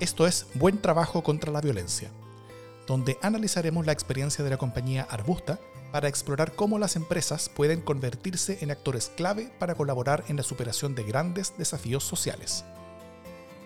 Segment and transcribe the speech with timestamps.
[0.00, 2.08] Esto es Buen Trabajo contra la Violencia,
[2.86, 5.60] donde analizaremos la experiencia de la compañía Arbusta
[5.92, 10.94] para explorar cómo las empresas pueden convertirse en actores clave para colaborar en la superación
[10.94, 12.64] de grandes desafíos sociales.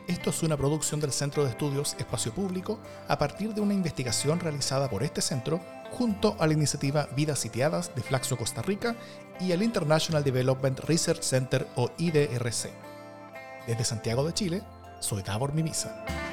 [0.09, 4.41] Esto es una producción del Centro de Estudios Espacio Público a partir de una investigación
[4.41, 5.61] realizada por este centro
[5.93, 8.96] junto a la iniciativa Vidas Sitiadas de Flaxo Costa Rica
[9.39, 12.73] y el International Development Research Center o IDRC.
[13.69, 14.62] Desde Santiago de Chile,
[14.98, 16.24] soy Davor Mimisa.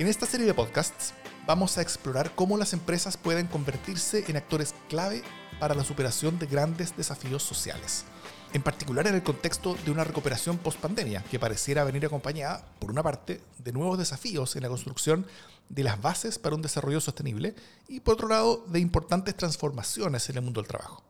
[0.00, 1.12] En esta serie de podcasts
[1.46, 5.22] vamos a explorar cómo las empresas pueden convertirse en actores clave
[5.58, 8.06] para la superación de grandes desafíos sociales.
[8.54, 13.02] En particular en el contexto de una recuperación post-pandemia que pareciera venir acompañada, por una
[13.02, 15.26] parte, de nuevos desafíos en la construcción
[15.68, 17.54] de las bases para un desarrollo sostenible
[17.86, 21.04] y, por otro lado, de importantes transformaciones en el mundo del trabajo.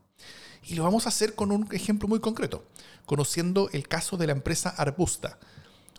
[0.65, 2.65] Y lo vamos a hacer con un ejemplo muy concreto,
[3.07, 5.39] conociendo el caso de la empresa Arbusta,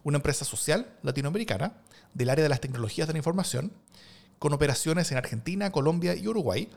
[0.03, 1.73] una empresa social latinoamericana
[2.13, 3.71] del área de las tecnologías de la información,
[4.39, 6.69] con operaciones en Argentina, Colombia y Uruguay,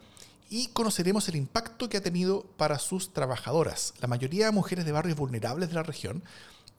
[0.51, 5.17] y conoceremos el impacto que ha tenido para sus trabajadoras, la mayoría mujeres de barrios
[5.17, 6.23] vulnerables de la región,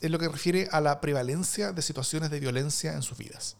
[0.02, 3.58] en lo que refiere a la prevalencia de situaciones de violencia en sus vidas.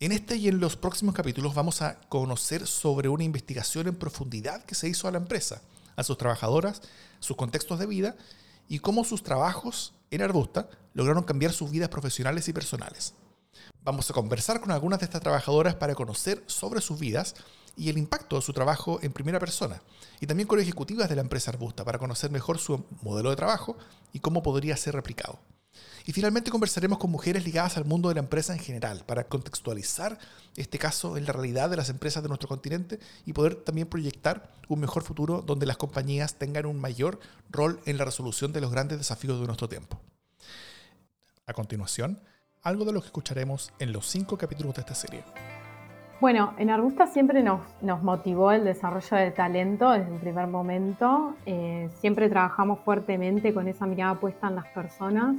[0.00, 4.64] En este y en los próximos capítulos vamos a conocer sobre una investigación en profundidad
[4.64, 5.62] que se hizo a la empresa,
[5.96, 6.82] a sus trabajadoras,
[7.18, 8.16] sus contextos de vida
[8.68, 13.14] y cómo sus trabajos en Arbusta lograron cambiar sus vidas profesionales y personales.
[13.82, 17.34] Vamos a conversar con algunas de estas trabajadoras para conocer sobre sus vidas
[17.76, 19.80] y el impacto de su trabajo en primera persona,
[20.20, 23.76] y también con ejecutivas de la empresa Arbusta para conocer mejor su modelo de trabajo
[24.12, 25.38] y cómo podría ser replicado.
[26.08, 30.16] Y finalmente conversaremos con mujeres ligadas al mundo de la empresa en general para contextualizar
[30.56, 34.48] este caso en la realidad de las empresas de nuestro continente y poder también proyectar
[34.68, 37.20] un mejor futuro donde las compañías tengan un mayor
[37.50, 40.00] rol en la resolución de los grandes desafíos de nuestro tiempo.
[41.46, 42.22] A continuación,
[42.62, 45.24] algo de lo que escucharemos en los cinco capítulos de esta serie.
[46.22, 47.60] Bueno, en Arbusta siempre nos,
[48.02, 51.34] motivó el desarrollo del talento desde el primer momento.
[51.44, 55.36] Eh, siempre trabajamos fuertemente con esa mirada puesta en las personas,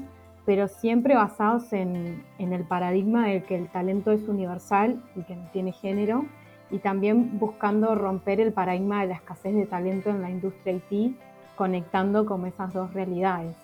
[0.50, 5.36] pero siempre basados en, en, el paradigma de que el talento es universal y que
[5.36, 6.26] no tiene género,
[6.72, 11.16] y también buscando romper el paradigma de la escasez de talento en la industria IT,
[11.56, 13.56] conectando con esas dos realidades.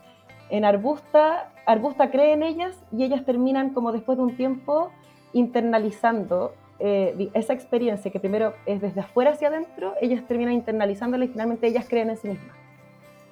[0.51, 4.91] En Arbusta, Arbusta cree en ellas y ellas terminan como después de un tiempo
[5.33, 11.29] internalizando eh, esa experiencia que primero es desde afuera hacia adentro, ellas terminan internalizándola y
[11.29, 12.55] finalmente ellas creen en sí mismas.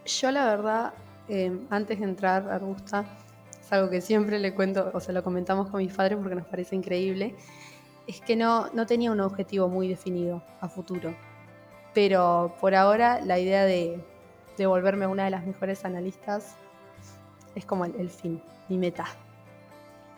[0.06, 0.94] Yo la verdad,
[1.30, 3.06] eh, antes de entrar a Arbusta,
[3.64, 6.46] es algo que siempre le cuento, o sea, lo comentamos con mis padres porque nos
[6.46, 7.36] parece increíble,
[8.08, 11.16] es que no, no tenía un objetivo muy definido a futuro.
[11.94, 14.04] Pero por ahora la idea de,
[14.58, 16.56] de volverme una de las mejores analistas
[17.56, 19.06] es como el, fin, mi meta.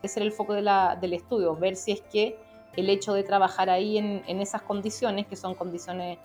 [0.02, 2.38] Ese era el foco del estudio, ver si es que
[2.76, 6.18] el hecho de trabajar ahí en, esas condiciones, que son condiciones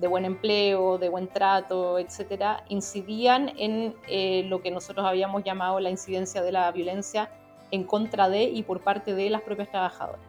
[0.00, 5.80] de buen empleo, de buen trato, etcétera, incidían en eh, lo que nosotros habíamos llamado
[5.80, 7.30] la incidencia de la violencia
[7.70, 10.20] en contra de y por parte de las propias trabajadoras.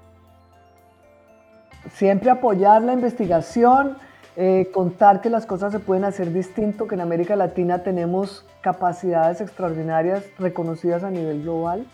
[1.92, 3.98] Siempre apoyar la investigación,
[4.36, 9.42] eh, contar que las cosas se pueden hacer distinto, que en América Latina tenemos capacidades
[9.42, 11.86] extraordinarias reconocidas a nivel global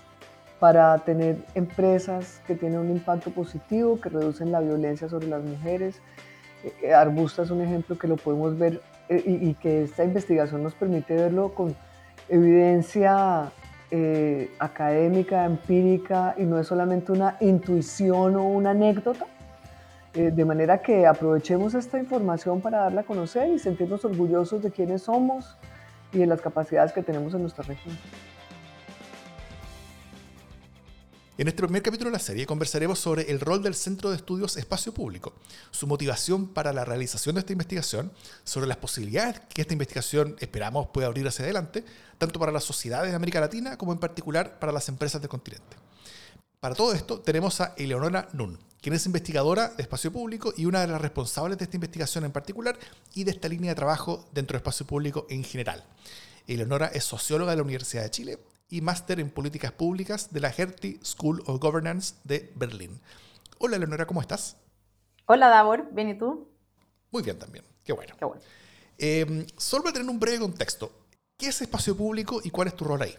[0.59, 6.01] para tener empresas que tienen un impacto positivo, que reducen la violencia sobre las mujeres.
[6.65, 10.73] Eh, eh, Arbusta es un ejemplo que lo podemos ver y, que esta investigación nos
[10.73, 11.75] permite verlo con
[12.27, 13.51] evidencia
[14.57, 19.27] académica, empírica, y no es solamente una intuición o una anécdota,
[20.15, 24.71] eh, de manera que aprovechemos esta información para darla a conocer y sentirnos orgullosos de
[24.71, 25.57] quiénes somos
[26.13, 27.97] y de las capacidades que tenemos en nuestra región.
[31.37, 34.55] En este primer capítulo de la serie conversaremos sobre el rol del Centro de Estudios
[34.55, 35.33] Espacio Público,
[35.69, 38.13] su motivación para la realización de esta investigación,
[38.45, 41.83] sobre las posibilidades que esta investigación esperamos pueda abrir hacia adelante,
[42.17, 45.75] tanto para las sociedades de América Latina como en particular para las empresas del continente.
[46.61, 50.79] Para todo esto tenemos a Eleonora Nun, quien es investigadora de espacio público y una
[50.79, 52.79] de las responsables de esta investigación en particular
[53.13, 55.83] y de esta línea de trabajo dentro de espacio público en general.
[56.47, 58.39] Eleonora es socióloga de la Universidad de Chile
[58.69, 62.99] y máster en políticas públicas de la Hertie School of Governance de Berlín.
[63.59, 64.57] Hola Eleonora, ¿cómo estás?
[65.27, 66.49] Hola Davor, ¿bien y tú?
[67.11, 68.15] Muy bien también, qué bueno.
[68.17, 68.41] Qué bueno.
[68.97, 70.91] Eh, solo para tener un breve contexto,
[71.37, 73.15] ¿qué es espacio público y cuál es tu rol ahí?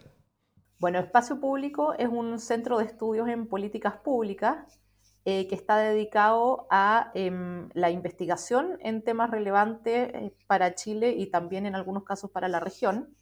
[0.79, 4.79] Bueno, Espacio Público es un centro de estudios en políticas públicas
[5.25, 11.31] eh, que está dedicado a em, la investigación en temas relevantes eh, para Chile y
[11.31, 13.16] también en algunos casos para la región.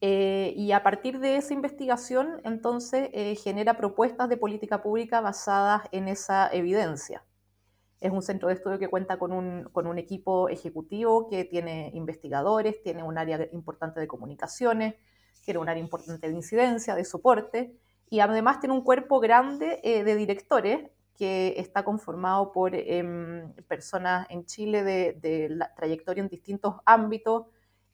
[0.00, 5.82] Eh, y a partir de esa investigación, entonces, eh, genera propuestas de política pública basadas
[5.90, 7.24] en esa evidencia.
[8.00, 11.90] Es un centro de estudio que cuenta con un, con un equipo ejecutivo que tiene
[11.94, 14.94] investigadores, tiene un área importante de comunicaciones,
[15.44, 17.74] tiene un área importante de incidencia, de soporte,
[18.08, 24.28] y además tiene un cuerpo grande eh, de directores que está conformado por em, personas
[24.30, 27.46] en Chile de, de la trayectoria en distintos ámbitos,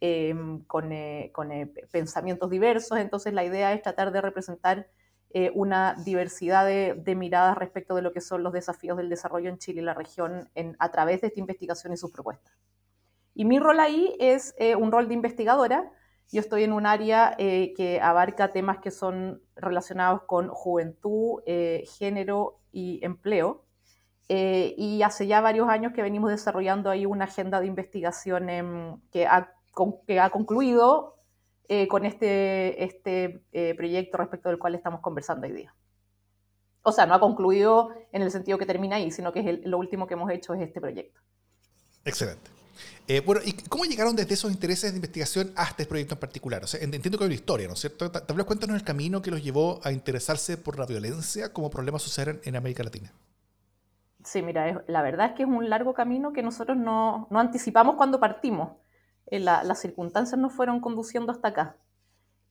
[0.06, 2.98] Em, con, eh, eh, pensamientos diversos.
[2.98, 4.86] Entonces la idea es tratar de representar
[5.30, 9.56] eh, una diversidad de, miradas respecto de lo que son los desafíos del desarrollo en
[9.56, 12.52] Chile y la región a través de esta investigación y sus propuestas.
[13.34, 15.90] Y mi rol ahí es un rol de investigadora.
[16.30, 21.40] Yo estoy en un área que abarca temas que son relacionados con juventud,
[21.98, 23.64] género y empleo.
[24.28, 29.26] y hace ya varios años que venimos desarrollando ahí una agenda de investigación em, que
[29.26, 29.54] ha
[30.06, 31.16] que ha concluido
[31.68, 35.74] eh, con este, este eh, proyecto respecto del cual estamos conversando hoy día.
[36.82, 39.78] O sea, no ha concluido en el sentido que termina ahí, sino que es lo
[39.78, 41.20] último que hemos hecho es este proyecto.
[42.04, 42.50] Excelente.
[43.06, 46.64] Eh, bueno, ¿y cómo llegaron desde esos intereses de investigación hasta este proyecto en particular?
[46.64, 48.10] O sea, entiendo que hay una historia, ¿no es cierto?
[48.10, 51.98] Tal vez cuéntanos el camino que los llevó a interesarse por la violencia como problema
[51.98, 53.12] social en América Latina.
[54.24, 57.96] Sí, mira, la verdad es que es un largo camino que nosotros no, no anticipamos
[57.96, 58.70] cuando partimos.
[59.34, 61.76] Eh, las circunstancias nos fueron conduciendo hasta acá.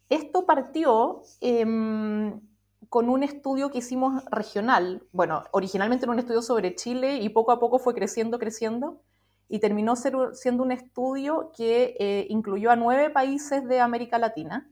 [0.09, 2.41] Esto partió em,
[2.89, 7.53] con un estudio que hicimos regional, bueno, originalmente era un estudio sobre Chile y poco
[7.53, 9.01] a poco fue creciendo, creciendo,
[9.47, 14.69] y terminó siendo un estudio que eh, incluyó a nueve países de América Latina,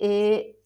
[0.00, 0.58] eh,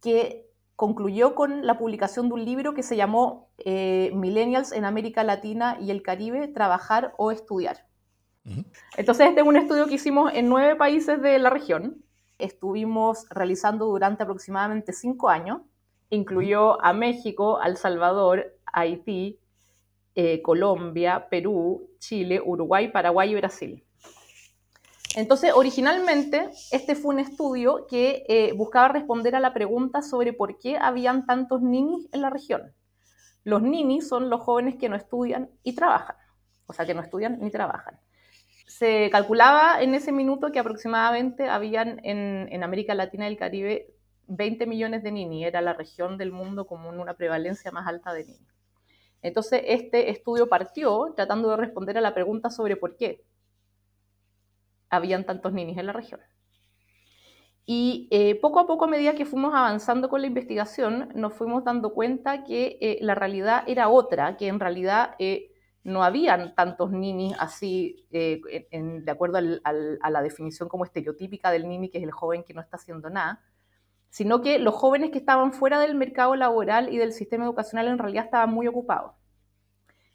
[0.00, 5.76] que concluyó con la publicación de un libro que se llamó Millennials en América Latina
[5.80, 7.87] y el Caribe, Trabajar o Estudiar.
[8.96, 12.02] Entonces, este es un estudio que hicimos en nueve países de la región.
[12.38, 15.60] Estuvimos realizando durante aproximadamente cinco años.
[16.10, 19.38] Incluyó a México, El Salvador, Haití,
[20.14, 23.84] eh, Colombia, Perú, Chile, Uruguay, Paraguay y Brasil.
[25.16, 30.58] Entonces, originalmente, este fue un estudio que eh, buscaba responder a la pregunta sobre por
[30.58, 32.74] qué habían tantos ninis en la región.
[33.44, 36.16] Los ninis son los jóvenes que no estudian y trabajan,
[36.66, 37.98] o sea, que no estudian ni trabajan
[38.68, 43.94] se calculaba en ese minuto que aproximadamente habían en, América Latina y el Caribe
[44.26, 48.26] 20 millones de niños, era la región del mundo con una prevalencia más alta de
[48.26, 48.54] niños.
[49.22, 53.24] Entonces, este estudio partió tratando de responder a la pregunta sobre por qué
[54.90, 56.20] habían tantos niños en la región.
[57.64, 61.64] Y eh, poco a poco, a medida que fuimos avanzando con la investigación, nos fuimos
[61.64, 65.52] dando cuenta que eh, la realidad era otra, que en realidad eh,
[65.88, 68.40] no habían tantos ninis así, eh,
[68.70, 72.60] de acuerdo a la definición como estereotípica del nini, que es el joven que no
[72.60, 73.42] está haciendo nada,
[74.10, 77.98] sino que los jóvenes que estaban fuera del mercado laboral y del sistema educacional en
[77.98, 79.12] realidad estaban muy ocupados.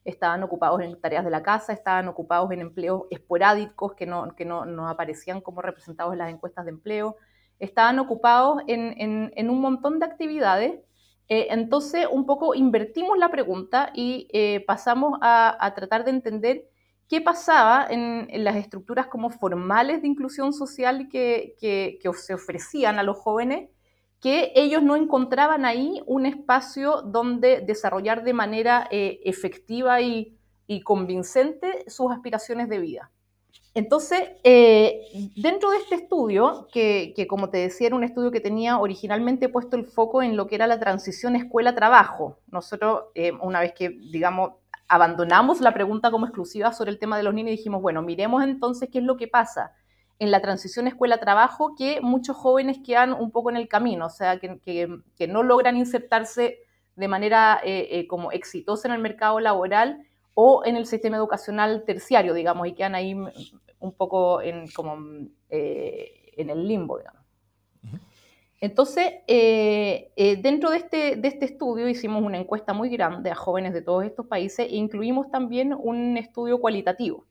[0.06, 4.46] Estaban ocupados en tareas de la casa, estaban ocupados en empleos esporádicos que no, que
[4.46, 7.18] no, aparecían como representados en las encuestas de empleo,
[7.58, 10.80] estaban ocupados en un montón de actividades
[11.34, 16.66] eh, entonces, un poco invertimos la pregunta y eh, pasamos a, tratar de entender
[17.10, 23.18] qué pasaba en, las estructuras como formales de inclusión social que, se ofrecían a los
[23.18, 23.72] jóvenes,
[24.20, 30.38] que ellos no encontraban ahí un espacio donde desarrollar de manera eh, efectiva y
[30.84, 33.12] convincente sus aspiraciones de vida.
[33.76, 35.02] Entonces, eh,
[35.36, 39.76] dentro de este estudio, que, como te decía era un estudio que tenía originalmente puesto
[39.76, 44.52] el foco en lo que era la transición escuela-trabajo, nosotros eh, una vez que, digamos,
[44.88, 48.90] abandonamos la pregunta como exclusiva sobre el tema de los niños dijimos, bueno, miremos entonces
[48.92, 49.74] qué es lo que pasa
[50.20, 54.40] en la transición escuela-trabajo, que muchos jóvenes quedan un poco en el camino, o sea,
[54.40, 56.60] que, no logran insertarse
[56.96, 62.34] de manera eh, como exitosa en el mercado laboral o en el sistema educacional terciario,
[62.34, 63.16] digamos, y quedan ahí
[63.84, 64.98] un poco en, como,
[65.50, 67.22] eh, en el limbo, digamos.
[68.62, 73.36] Entonces, eh, eh, dentro de este, de este estudio hicimos una encuesta muy grande a
[73.36, 77.26] jóvenes de todos estos países e incluimos también un estudio cualitativo.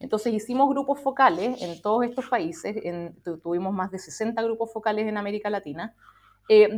[0.00, 2.74] Entonces hicimos grupos focales en todos estos países,
[3.42, 5.94] tuvimos más de 60 grupos focales en América Latina,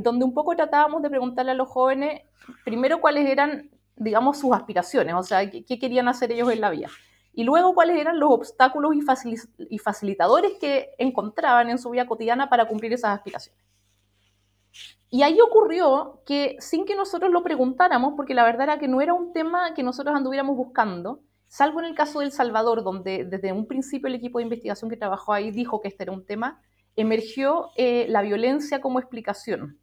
[0.00, 2.22] donde un poco tratábamos de preguntarle a los jóvenes,
[2.64, 6.88] primero, cuáles eran, digamos, sus aspiraciones, o sea, qué, querían hacer ellos en la vida
[7.32, 12.66] y luego cuáles eran los obstáculos y, facilitadores que encontraban en su vida cotidiana para
[12.66, 13.62] cumplir esas aspiraciones.
[15.08, 19.00] Y ahí ocurrió que sin que nosotros lo preguntáramos, porque la verdad era que no
[19.00, 23.24] era un tema que nosotros anduviéramos buscando, salvo en el caso de El Salvador, donde
[23.24, 26.24] desde un principio el equipo de investigación que trabajó ahí dijo que este era un
[26.24, 26.62] tema,
[26.96, 29.78] emergió eh, la violencia como explicación.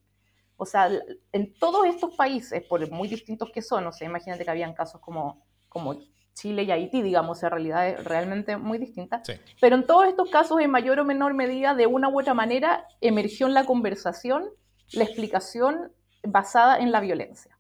[0.62, 0.90] O sea,
[1.32, 5.00] en todos estos países, por muy distintos que son, o sea, imagínate que habían casos
[5.00, 5.96] como, como
[6.34, 9.22] Chile y Haití, digamos, en realidad realmente muy distintas.
[9.62, 12.86] Pero en todos estos casos, en mayor o menor medida, de una u otra manera,
[13.00, 14.50] emergió en la conversación
[14.92, 17.58] la explicación basada en la violencia.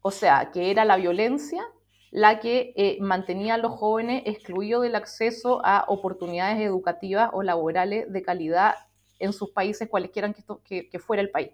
[0.00, 1.64] O sea, que era la violencia
[2.12, 8.12] la que eh, mantenía a los jóvenes excluidos del acceso a oportunidades educativas o laborales
[8.12, 8.74] de calidad
[9.18, 10.30] en sus países, cualesquiera
[10.62, 11.52] que, que, fuera el país.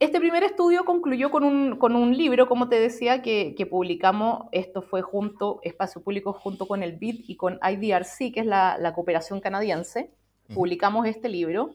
[0.00, 5.60] Este primer estudio concluyó con un, libro, como te decía, que, publicamos, esto fue junto,
[5.62, 10.10] Espacio Público junto con el BID y con IDRC, que es la, la cooperación canadiense,
[10.54, 11.72] publicamos este libro,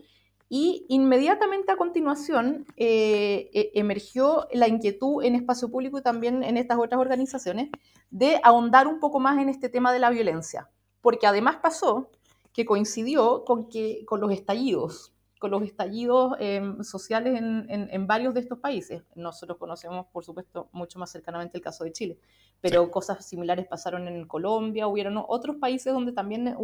[0.49, 6.57] y inmediatamente a continuación eh, e, emergió la inquietud en espacio público y también en
[6.57, 7.69] estas otras organizaciones
[8.09, 12.09] de ahondar un poco más en este tema de la violencia, porque además pasó
[12.53, 18.39] que coincidió con, que, con los estallidos, con los estallidos em, sociales en, varios de
[18.39, 19.03] estos países.
[19.15, 22.17] Nosotros conocemos, por supuesto, mucho más cercanamente el caso de Chile,
[22.61, 26.55] pero cosas similares pasaron en Colombia, hubieron otros países donde también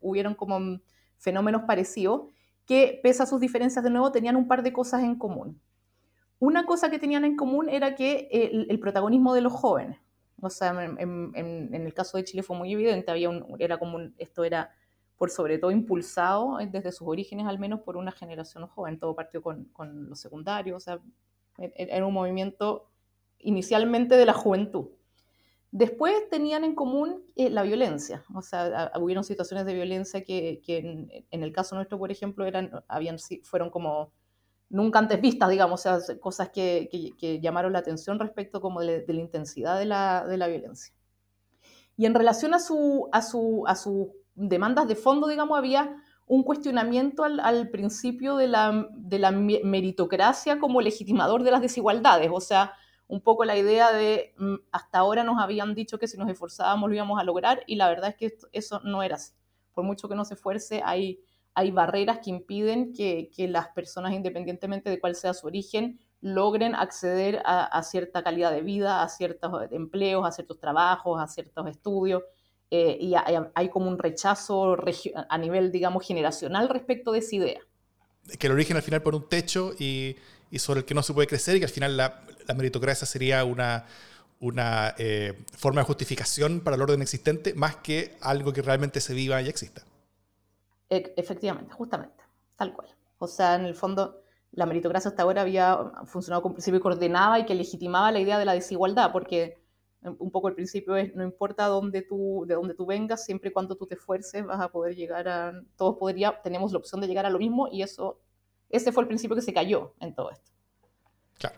[0.00, 0.80] hubieron como
[1.18, 2.22] fenómenos parecidos,
[2.66, 5.60] que pese a sus diferencias de nuevo tenían un par de cosas en común.
[6.40, 8.28] Una cosa que tenían en común era que
[8.68, 9.98] el, protagonismo de los jóvenes,
[10.40, 14.42] o sea, en, el caso de Chile fue muy evidente, había un, era como esto
[14.42, 14.72] era
[15.16, 19.14] por sobre todo impulsado eh, desde sus orígenes al menos por una generación joven, todo
[19.14, 21.00] partió con, con los secundarios, o sea,
[21.58, 22.88] e, e, era un movimiento
[23.38, 24.88] inicialmente de la juventud.
[25.72, 31.42] Después tenían en común eh, la violencia, o sea, hubieron situaciones de violencia que, en,
[31.42, 34.12] el caso nuestro, por ejemplo, eran, habían, fueron como
[34.68, 36.90] nunca antes vistas, digamos, o sea, cosas que,
[37.40, 40.94] llamaron la atención respecto como de, la intensidad de la, violencia.
[41.96, 45.96] Y en relación a, su, a, su, a sus demandas de fondo, digamos, había
[46.26, 52.40] un cuestionamiento al, principio de la, de la meritocracia como legitimador de las desigualdades, o
[52.40, 52.72] sea,
[53.12, 56.88] un poco la idea de mm, hasta ahora nos habían dicho que si nos esforzábamos
[56.88, 59.34] lo íbamos a lograr y la verdad es que eso no era así.
[59.74, 61.20] Por mucho que no se esfuerce, hay,
[61.54, 67.42] hay barreras que impiden que, las personas, independientemente de cuál sea su origen, logren acceder
[67.44, 72.22] a, cierta calidad de vida, a ciertos empleos, a ciertos trabajos, a ciertos estudios.
[72.74, 74.78] Eh, y hay, hay, como un rechazo
[75.28, 77.60] a nivel, digamos, generacional respecto de esa idea.
[78.38, 80.16] Que el origen al final por un techo y,
[80.50, 83.06] y sobre el que no se puede crecer y que al final la, la meritocracia
[83.06, 83.84] sería una,
[84.40, 89.12] una eh, forma de justificación para el orden existente más que algo que realmente se
[89.12, 89.82] viva y exista.
[90.88, 92.24] Efectivamente, justamente,
[92.56, 92.88] tal cual.
[93.18, 97.38] O sea, en el fondo, la meritocracia hasta ahora había funcionado como principio que ordenaba
[97.38, 99.61] y que legitimaba la idea de la desigualdad, porque
[100.02, 103.52] un poco el principio es, no importa dónde tú, de dónde tú vengas, siempre y
[103.52, 107.06] cuando tú te esfuerces vas a poder llegar a, todos podría, tenemos la opción de
[107.06, 108.20] llegar a lo mismo y eso
[108.72, 110.50] ese fue el principio que se cayó en todo esto.
[111.38, 111.56] Claro.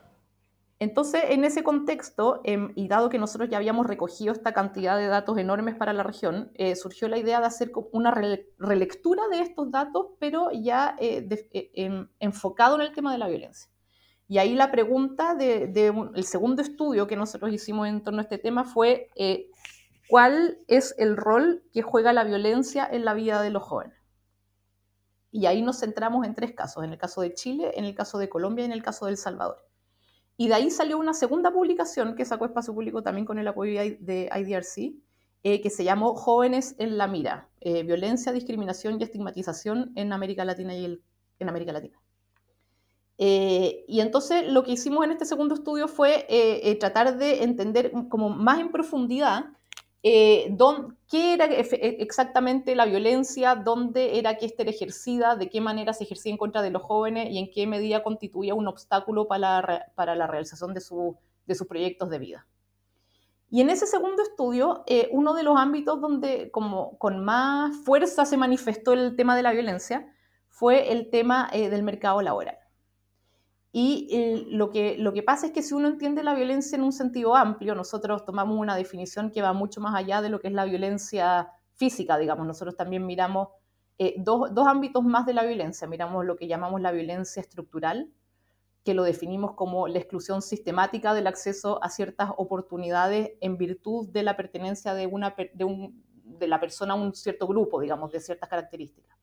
[0.80, 5.06] Entonces, en ese contexto, em, y dado que nosotros ya habíamos recogido esta cantidad de
[5.06, 9.70] datos enormes para la región, eh, surgió la idea de hacer una relectura de estos
[9.70, 13.70] datos, pero ya eh, eh, em, enfocado en el tema de la violencia.
[14.26, 18.38] Y ahí la pregunta del de, segundo estudio que nosotros hicimos en torno a este
[18.38, 19.10] tema fue,
[20.08, 23.94] ¿cuál es el rol que juega la violencia en la vida de los jóvenes?
[25.30, 28.18] Y ahí nos centramos en tres casos, en el caso de Chile, en el caso
[28.18, 29.66] de Colombia y en el caso de El Salvador.
[30.36, 33.80] Y de ahí salió una segunda publicación que sacó Espacio Público también con el apoyo
[33.80, 34.94] de IDRC,
[35.42, 40.44] eh, que se llamó Jóvenes en la Mira, eh, Violencia, Discriminación y Estigmatización en América
[40.44, 41.02] Latina y
[41.38, 42.00] en América Latina.
[43.18, 46.26] Eh, y entonces lo que hicimos en este segundo estudio fue
[46.80, 49.46] tratar de entender como más en profundidad
[50.06, 50.54] eh,
[51.08, 53.54] ¿Qué era e, exactamente la violencia?
[53.54, 55.34] ¿Dónde era que ésta era ejercida?
[55.34, 57.30] ¿De qué manera se ejercía en contra de los jóvenes?
[57.30, 59.62] ¿Y en qué medida constituía un obstáculo para
[59.96, 60.82] la, realización de,
[61.46, 62.46] de, sus proyectos de vida?
[63.48, 68.26] Y en ese segundo estudio, eh, uno de los ámbitos donde como con más fuerza
[68.26, 70.12] se manifestó el tema de la violencia
[70.48, 72.58] fue el tema eh, del mercado laboral.
[73.76, 76.84] Y eh, lo, que, lo que pasa es que si uno entiende la violencia en
[76.84, 80.46] un sentido amplio, nosotros tomamos una definición que va mucho más allá de lo que
[80.46, 82.46] es la violencia física, digamos.
[82.46, 83.48] Nosotros también miramos
[83.98, 85.88] eh, dos, dos, ámbitos más de la violencia.
[85.88, 88.12] Miramos lo que llamamos la violencia estructural,
[88.84, 94.22] que lo definimos como la exclusión sistemática del acceso a ciertas oportunidades en virtud de
[94.22, 98.20] la pertenencia de, una, de, un, de la persona a un cierto grupo, digamos, de
[98.20, 99.18] ciertas características.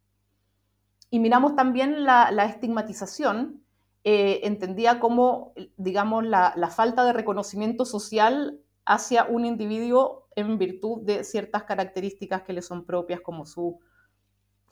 [1.09, 3.63] Y miramos también la, la estigmatización,
[4.03, 11.23] eh, entendía como, digamos, la, falta de reconocimiento social hacia un individuo en virtud de
[11.23, 13.79] ciertas características que le son propias, como su,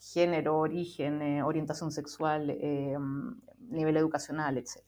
[0.00, 2.56] género, origen, eh, orientación sexual,
[3.68, 4.82] nivel educacional, etc.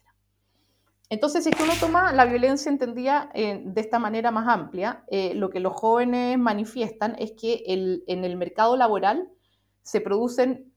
[1.10, 5.60] Entonces, si es uno toma la violencia entendida de esta manera más amplia, lo que
[5.60, 9.28] los jóvenes manifiestan es que en el mercado laboral
[9.82, 10.71] se producen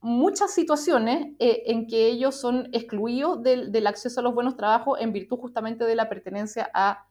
[0.00, 5.12] muchas situaciones en que ellos son excluidos del, del, acceso a los buenos trabajos en
[5.12, 7.06] virtud justamente de la pertenencia a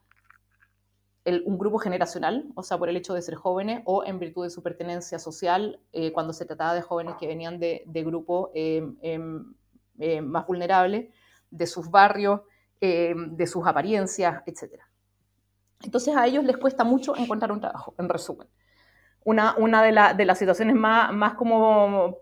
[1.44, 4.50] un grupo generacional, o sea, por el hecho de ser jóvenes, o en virtud de
[4.50, 9.54] su pertenencia social, eh, cuando se trataba de jóvenes que venían de, grupos eh, em,
[9.98, 11.12] eh, más vulnerables,
[11.50, 12.40] de sus barrios,
[12.78, 14.80] de sus apariencias, etc.
[15.82, 18.46] Entonces a ellos les cuesta mucho encontrar un trabajo, en resumen.
[19.24, 22.18] Una, una de, de las situaciones más, más como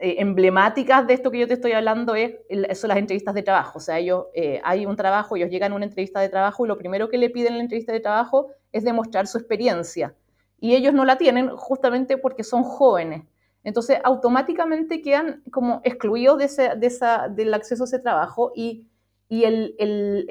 [0.00, 2.36] eh, emblemáticas de esto que yo te estoy hablando es,
[2.78, 3.78] son las entrevistas de trabajo.
[3.78, 6.68] O sea, ellos, eh, hay un trabajo, ellos llegan a una entrevista de trabajo y
[6.68, 10.14] lo primero que le piden en la entrevista de trabajo es demostrar su experiencia.
[10.60, 13.24] Y ellos no la tienen justamente porque son jóvenes.
[13.64, 18.86] Entonces, automáticamente quedan como excluidos de ese, de esa, del acceso a ese trabajo y,
[19.28, 20.26] y el, el,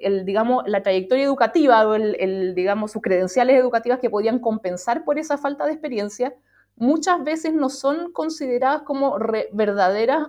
[0.00, 5.18] el, digamos, la trayectoria educativa o el, digamos, sus credenciales educativas que podían compensar por
[5.18, 6.34] esa falta de experiencia
[6.76, 9.16] muchas veces no son consideradas como
[9.52, 10.28] verdaderas,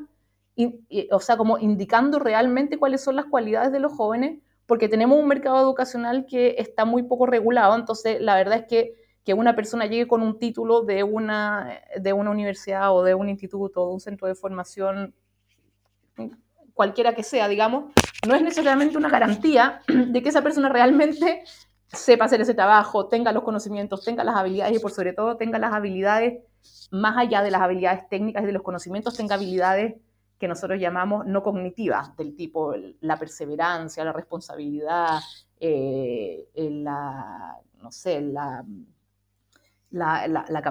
[1.11, 5.27] o sea, como indicando realmente cuáles son las cualidades de los jóvenes, porque tenemos un
[5.27, 9.85] mercado educacional que está muy poco regulado, entonces la verdad es que que una persona
[9.85, 13.93] llegue con un título de una, de una universidad o de un instituto o de
[13.93, 15.15] un centro de formación,
[16.73, 17.85] cualquiera que sea, digamos,
[18.27, 21.43] no es necesariamente una garantía de que esa persona realmente
[21.93, 25.59] sepa hacer ese trabajo, tenga los conocimientos, tenga las habilidades y por sobre todo tenga
[25.59, 26.43] las habilidades,
[26.91, 29.95] más allá de las habilidades técnicas y de los conocimientos, tenga habilidades
[30.39, 35.19] que nosotros llamamos no cognitivas, del tipo la perseverancia, la responsabilidad,
[35.59, 38.65] eh, la, no sé, la,
[39.91, 40.61] la, la,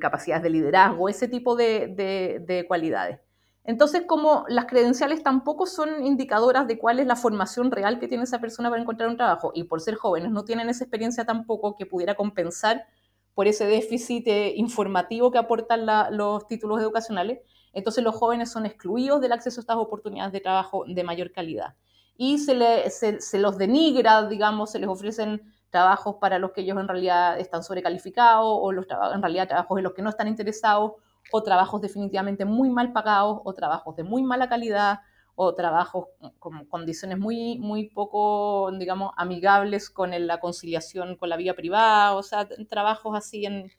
[0.00, 3.20] capacidad de liderazgo, ese tipo de cualidades.
[3.64, 8.24] Entonces, como las credenciales tampoco son indicadoras de cuál es la formación real que tiene
[8.24, 11.74] esa persona para encontrar un trabajo, y por ser jóvenes no tienen esa experiencia tampoco
[11.74, 12.84] que pudiera compensar
[13.32, 17.40] por ese déficit eh, informativo que aportan los títulos educacionales,
[17.72, 21.74] entonces los jóvenes son excluidos del acceso a estas oportunidades de trabajo de mayor calidad.
[22.16, 26.86] Y se, se los denigra, digamos, se les ofrecen trabajos para los que ellos en
[26.86, 30.92] realidad están sobrecalificados o los en realidad trabajos en los que no están interesados
[31.32, 35.00] o trabajos definitivamente muy mal pagados, o trabajos de muy mala calidad,
[35.36, 36.06] o trabajos
[36.38, 42.22] con condiciones muy, muy poco, digamos, amigables con la conciliación con la vida privada, o
[42.22, 43.72] sea, trabajos así en,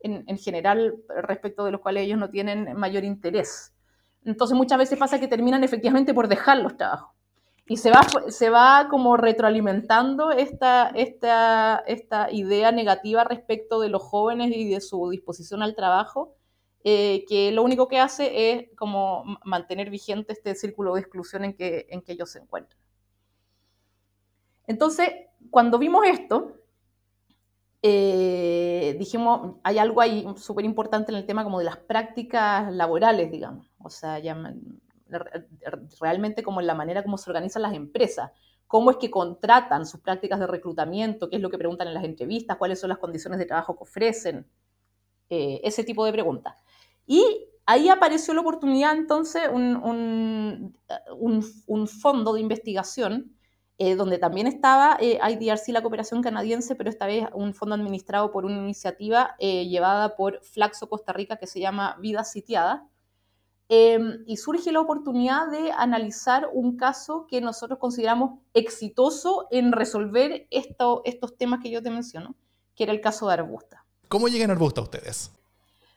[0.00, 3.74] en, general respecto de los cuales ellos no tienen mayor interés.
[4.24, 7.10] Entonces muchas veces pasa que terminan efectivamente por dejar los trabajos.
[7.66, 14.02] Y se va, se va como retroalimentando esta, esta, esta idea negativa respecto de los
[14.02, 16.34] jóvenes y de su disposición al trabajo,
[16.84, 21.54] eh, que lo único que hace es como mantener vigente este círculo de exclusión en
[21.54, 22.80] que, en que ellos se encuentran.
[24.66, 25.10] Entonces,
[25.50, 26.56] cuando vimos esto,
[27.82, 33.30] eh, dijimos, hay algo ahí súper importante en el tema como de las prácticas laborales,
[33.30, 34.20] digamos, o sea,
[36.00, 38.30] realmente como en la manera como se organizan las empresas,
[38.66, 42.04] cómo es que contratan sus prácticas de reclutamiento, qué es lo que preguntan en las
[42.04, 44.46] entrevistas, cuáles son las condiciones de trabajo que ofrecen,
[45.28, 46.54] eh, ese tipo de preguntas.
[47.06, 50.76] Y ahí apareció la oportunidad entonces un, un,
[51.66, 53.36] un, fondo de investigación
[53.78, 58.30] eh, donde también estaba eh, IDRC, la cooperación canadiense, pero esta vez un fondo administrado
[58.30, 62.86] por una iniciativa eh, llevada por Flaxo Costa Rica que se llama Vida Sitiada.
[63.68, 70.46] Em, y surge la oportunidad de analizar un caso que nosotros consideramos exitoso en resolver
[70.50, 72.34] esto, estos temas que yo te menciono,
[72.74, 73.86] que era el caso de Arbusta.
[74.08, 74.82] ¿Cómo llegan Arbusta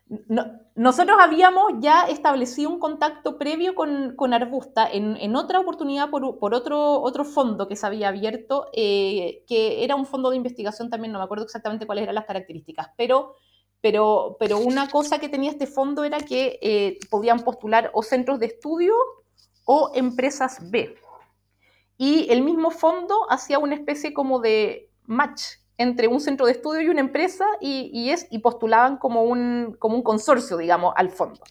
[0.09, 0.65] ustedes?
[0.75, 7.25] nosotros habíamos ya establecido un contacto previo con, Arbusta en, otra oportunidad por, otro, otro
[7.25, 11.25] fondo que se había abierto, eh, que era un fondo de investigación también, no me
[11.25, 13.35] acuerdo exactamente cuáles eran las características, pero,
[13.81, 18.39] pero, pero una cosa que tenía este fondo era que eh, podían postular o centros
[18.39, 18.93] de estudio
[19.65, 20.95] o empresas B.
[21.97, 25.41] Y el mismo fondo hacía una especie como de match
[25.77, 29.95] entre un centro de estudio y una empresa y, es, y postulaban como un, como
[29.95, 31.41] un consorcio, digamos, al fondo.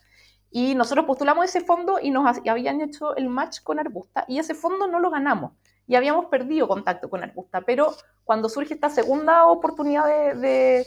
[0.51, 4.55] Y nosotros postulamos ese fondo y nos habían hecho el match con Arbusta y ese
[4.55, 5.53] fondo no lo ganamos
[5.87, 7.63] y habíamos perdido contacto con Arbusta.
[7.63, 10.87] Pero cuando surge esta segunda oportunidad de,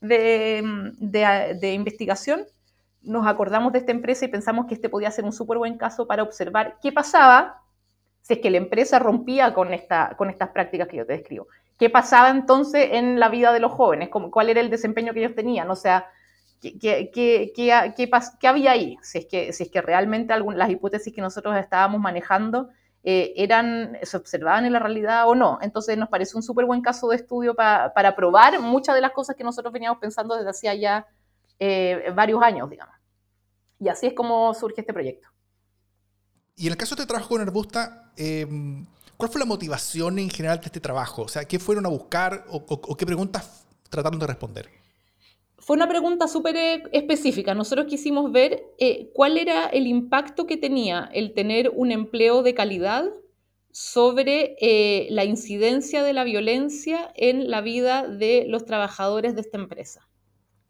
[0.00, 2.44] de, investigación,
[3.02, 6.06] nos acordamos de esta empresa y pensamos que este podía ser un súper buen caso
[6.06, 7.62] para observar qué pasaba
[8.20, 11.46] si es que la empresa rompía con, esta, con estas prácticas que yo te describo.
[11.78, 14.08] ¿Qué pasaba entonces en la vida de los jóvenes?
[14.08, 15.70] ¿Cuál era el desempeño que ellos tenían?
[15.70, 16.10] O sea,
[16.60, 21.14] qué, qué, qué, había ahí, si es que, si es que realmente algunas, las hipótesis
[21.14, 22.70] que nosotros estábamos manejando
[23.04, 25.58] eh, eran, se observaban en la realidad o no.
[25.60, 29.36] Entonces nos parece un súper buen caso de estudio para probar muchas de las cosas
[29.36, 31.06] que nosotros veníamos pensando desde hacía ya
[31.58, 32.94] eh, varios años, digamos.
[33.78, 35.28] Y así es como surge este proyecto.
[36.56, 38.46] Y en el caso de este trabajo con Arbusta, eh,
[39.16, 41.22] ¿cuál fue la motivación en general de este trabajo?
[41.22, 44.70] O sea, ¿qué fueron a buscar o qué preguntas trataron de responder?
[45.66, 47.52] fue una pregunta súper eh, específica.
[47.52, 52.54] Nosotros quisimos ver eh, cuál era el impacto que tenía el tener un empleo de
[52.54, 53.04] calidad
[53.72, 59.58] sobre eh, la incidencia de la violencia en la vida de los trabajadores de esta
[59.58, 60.08] empresa.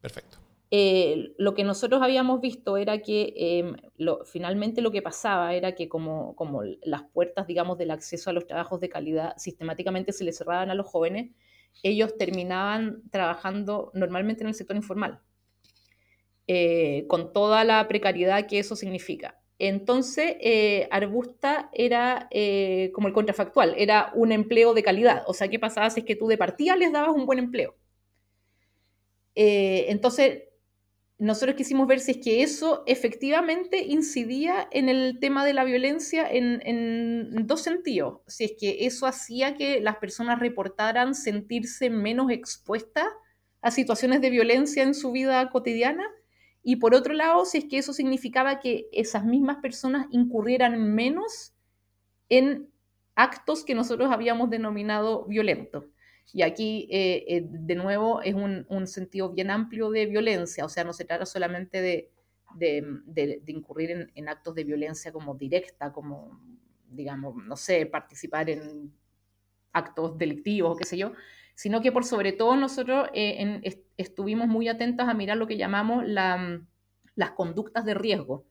[0.01, 0.39] Perfecto.
[0.70, 3.76] Lo que nosotros habíamos visto era que em,
[4.24, 8.46] finalmente lo que pasaba era que como, como las puertas, digamos, del acceso a los
[8.46, 11.31] trabajos de calidad sistemáticamente se le cerraban a los jóvenes,
[11.83, 15.20] ellos terminaban trabajando normalmente en el sector informal,
[16.46, 19.40] eh, con toda la precariedad que eso significa.
[19.59, 25.24] Entonces, eh, Arbusta era eh, como el contrafactual, era un empleo de calidad.
[25.26, 27.74] O sea, ¿qué pasaba si es que tú de partida les dabas un buen empleo?
[29.38, 30.44] entonces,
[31.18, 36.29] nosotros quisimos ver si es que eso efectivamente incidía en el tema de la violencia
[36.31, 38.20] en, dos sentidos.
[38.26, 43.07] Si es que eso hacía que las personas reportaran sentirse menos expuestas
[43.62, 46.05] a situaciones de violencia en su vida cotidiana.
[46.62, 51.55] Y por otro lado, si es que eso significaba que esas mismas personas incurrieran menos
[52.29, 52.68] en
[53.14, 55.85] actos que nosotros habíamos denominado violentos.
[56.33, 60.85] Y aquí, eh, eh, de nuevo, es un, sentido bien amplio de violencia, o sea,
[60.85, 62.11] no se trata solamente de,
[62.55, 66.41] de, incurrir en, actos de violencia como directa, como,
[66.91, 68.93] digamos, no sé, participar en
[69.73, 71.12] actos delictivos o qué sé yo,
[71.55, 73.62] sino que por sobre todo nosotros eh,
[73.97, 78.45] estuvimos muy atentos a mirar lo que llamamos las conductas de riesgo.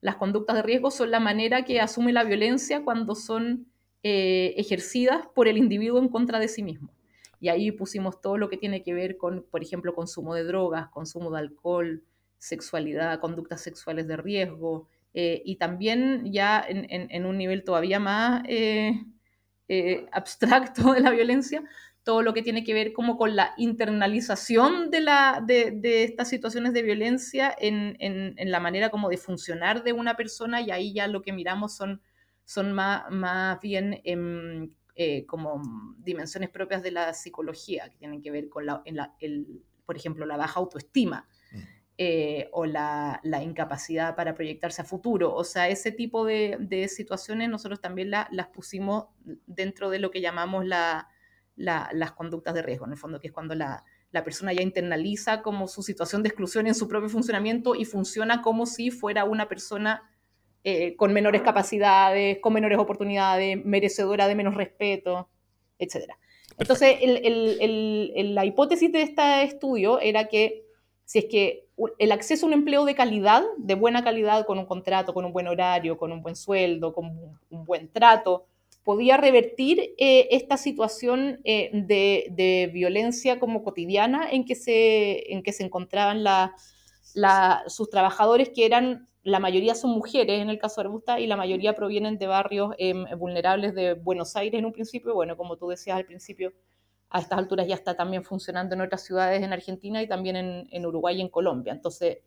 [0.00, 3.66] Las conductas de riesgo son la manera que asume la violencia cuando son
[4.02, 6.90] ejercidas por el individuo en contra de sí mismo.
[7.40, 10.88] Y ahí pusimos todo lo que tiene que ver con, por ejemplo, consumo de drogas,
[10.88, 12.02] consumo de alcohol,
[12.38, 19.04] sexualidad, conductas sexuales de riesgo, eh, y también ya en, un nivel todavía más eh,
[19.68, 21.62] eh, abstracto de la violencia,
[22.04, 26.72] todo lo que tiene que ver como con la internalización de, la, de, estas situaciones
[26.72, 31.06] de violencia en, en, la manera como de funcionar de una persona, y ahí ya
[31.06, 32.00] lo que miramos son,
[32.44, 34.70] son más, más bien em,
[35.00, 35.62] eh, como
[35.98, 38.82] dimensiones propias de la psicología, que tienen que ver con, la,
[39.20, 41.58] el, por ejemplo, la baja autoestima mm.
[41.98, 45.32] eh, o la, la, incapacidad para proyectarse a futuro.
[45.32, 49.06] O sea, ese tipo de, de situaciones nosotros también las pusimos
[49.46, 51.06] dentro de lo que llamamos la,
[51.54, 55.42] las conductas de riesgo, en el fondo, que es cuando la, la persona ya internaliza
[55.42, 59.46] como su situación de exclusión en su propio funcionamiento y funciona como si fuera una
[59.46, 60.10] persona
[60.64, 65.28] eh, con menores capacidades, con menores oportunidades, merecedora de menos respeto,
[65.78, 66.12] etc.
[66.58, 70.64] Entonces, la hipótesis de este estudio era que
[71.04, 71.68] si es que
[71.98, 75.32] el acceso a un empleo de calidad, de buena calidad, con un contrato, con un
[75.32, 77.06] buen horario, con un buen sueldo, con
[77.50, 78.46] un buen trato,
[78.88, 85.52] podía revertir eh, esta situación eh, de, violencia como cotidiana en que se, en que
[85.52, 86.24] se encontraban
[87.66, 91.36] sus trabajadores que eran la mayoría son mujeres en el caso de Arbusta y la
[91.36, 95.14] mayoría provienen de barrios em, vulnerables de Buenos Aires en un principio.
[95.14, 96.52] Bueno, como tú decías al principio,
[97.10, 100.86] a estas alturas ya está también funcionando en otras ciudades en Argentina y también en,
[100.86, 101.72] Uruguay y en Colombia.
[101.72, 102.18] Entonces,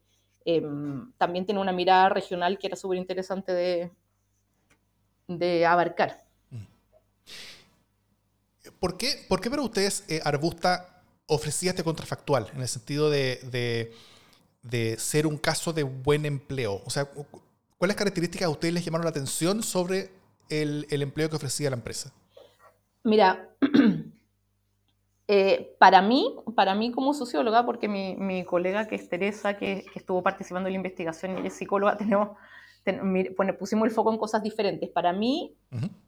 [0.46, 3.92] em, también tiene una mirada regional que era súper interesante de,
[5.28, 6.26] de abarcar.
[8.80, 13.40] ¿Por qué, ¿Por qué para ustedes eh, Arbusta ofrecía este contrafactual en el sentido de
[13.52, 13.94] de
[14.98, 16.82] ser un caso de buen empleo?
[16.86, 17.10] O sea,
[17.78, 20.12] ¿cuáles características a ustedes les llamaron la atención sobre
[20.50, 22.14] el, empleo que ofrecía la empresa?
[23.04, 23.50] Mira,
[25.28, 30.22] eh, para mí, para mí como socióloga, porque mi, colega que es Teresa, que, estuvo
[30.22, 32.38] participando en la investigación y es psicóloga, tenemos,
[33.58, 34.90] pusimos el foco en cosas diferentes.
[34.90, 35.56] Para mí,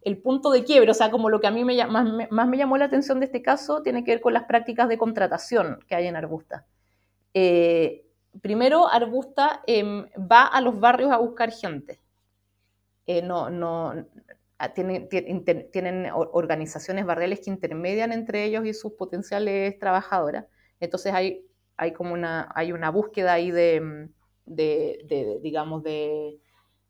[0.01, 2.57] el punto de quiebre, o sea, como lo que a mí me, más, más, me
[2.57, 5.95] llamó la atención de este caso, tiene que ver con las prácticas de contratación que
[5.95, 6.65] hay en Arbusta.
[7.33, 8.05] Eh,
[8.41, 12.01] primero Arbusta em, va a los barrios a buscar gente.
[13.05, 13.93] Eh, no, no,
[14.57, 20.45] ah, tienen, organizaciones barriales que intermedian entre ellos y sus potenciales trabajadoras.
[20.79, 21.45] Entonces hay,
[21.77, 24.09] hay como una, hay una búsqueda ahí de,
[24.45, 26.39] de, digamos, de,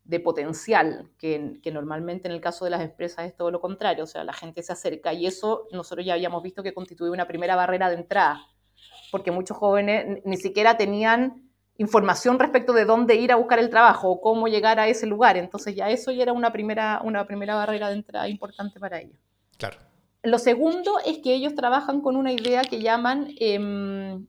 [0.04, 4.04] de potencial, que, que, normalmente en el caso de las empresas es todo lo contrario,
[4.04, 7.26] o sea, la gente se acerca y eso nosotros ya habíamos visto que constituye una
[7.26, 8.53] primera barrera de entrada
[9.14, 11.48] porque muchos jóvenes ni siquiera tenían
[11.78, 15.36] información respecto de dónde ir a buscar el trabajo o cómo llegar a ese lugar.
[15.36, 19.16] Entonces ya eso ya era una primera, una primera barrera de entrada importante para ellos.
[19.56, 19.76] Claro.
[20.24, 24.26] Lo segundo es que ellos trabajan con una idea que llaman em,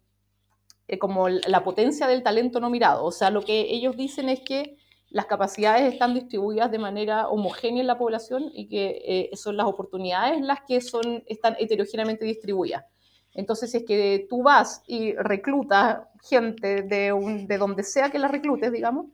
[0.88, 3.06] eh, como la potencia del talento no mirado.
[3.06, 4.78] O sea, lo que ellos dicen es que
[5.10, 9.66] las capacidades están distribuidas de manera homogénea en la población y que eh, son las
[9.66, 12.86] oportunidades las que son, están heterogéneamente distribuidas.
[13.36, 18.28] Entonces, si es que tú vas y reclutas gente de, de donde sea que la
[18.28, 19.08] reclutes, digamos,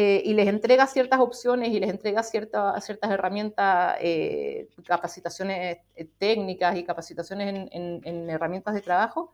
[0.00, 6.76] eh, y les entregas ciertas opciones y les entregas ciertas herramientas, eh, capacitaciones eh, técnicas
[6.76, 9.32] y capacitaciones en, herramientas de trabajo,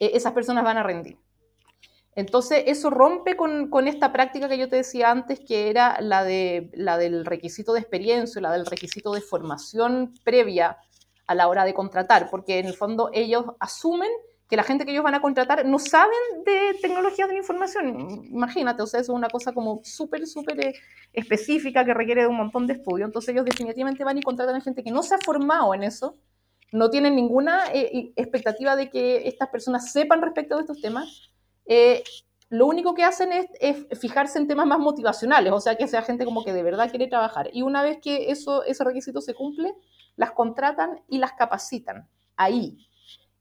[0.00, 1.18] esas personas van a rendir.
[2.14, 6.24] Entonces, eso rompe con, con, esta práctica que yo te decía antes, que era la,
[6.24, 10.78] de, la del requisito de experiencia, la del requisito de formación previa
[11.26, 14.10] a la hora de contratar, porque en el fondo ellos asumen
[14.48, 18.24] que la gente que ellos van a contratar no saben de tecnologías de la información.
[18.26, 20.74] Imagínate, o sea, eso es una cosa como súper, súper eh,
[21.12, 23.06] específica que requiere de un montón de estudio.
[23.06, 26.16] Entonces ellos definitivamente van y contratan a gente que no se ha formado en eso,
[26.72, 31.30] no tienen ninguna eh, expectativa de que estas personas sepan respecto de estos temas.
[31.64, 32.04] Eh,
[32.48, 36.02] lo único que hacen es, es, fijarse en temas más motivacionales, o sea, que sea
[36.02, 37.50] gente como que de verdad quiere trabajar.
[37.52, 39.74] Y una vez que eso, ese requisito se cumple,
[40.16, 42.86] las contratan y las capacitan ahí,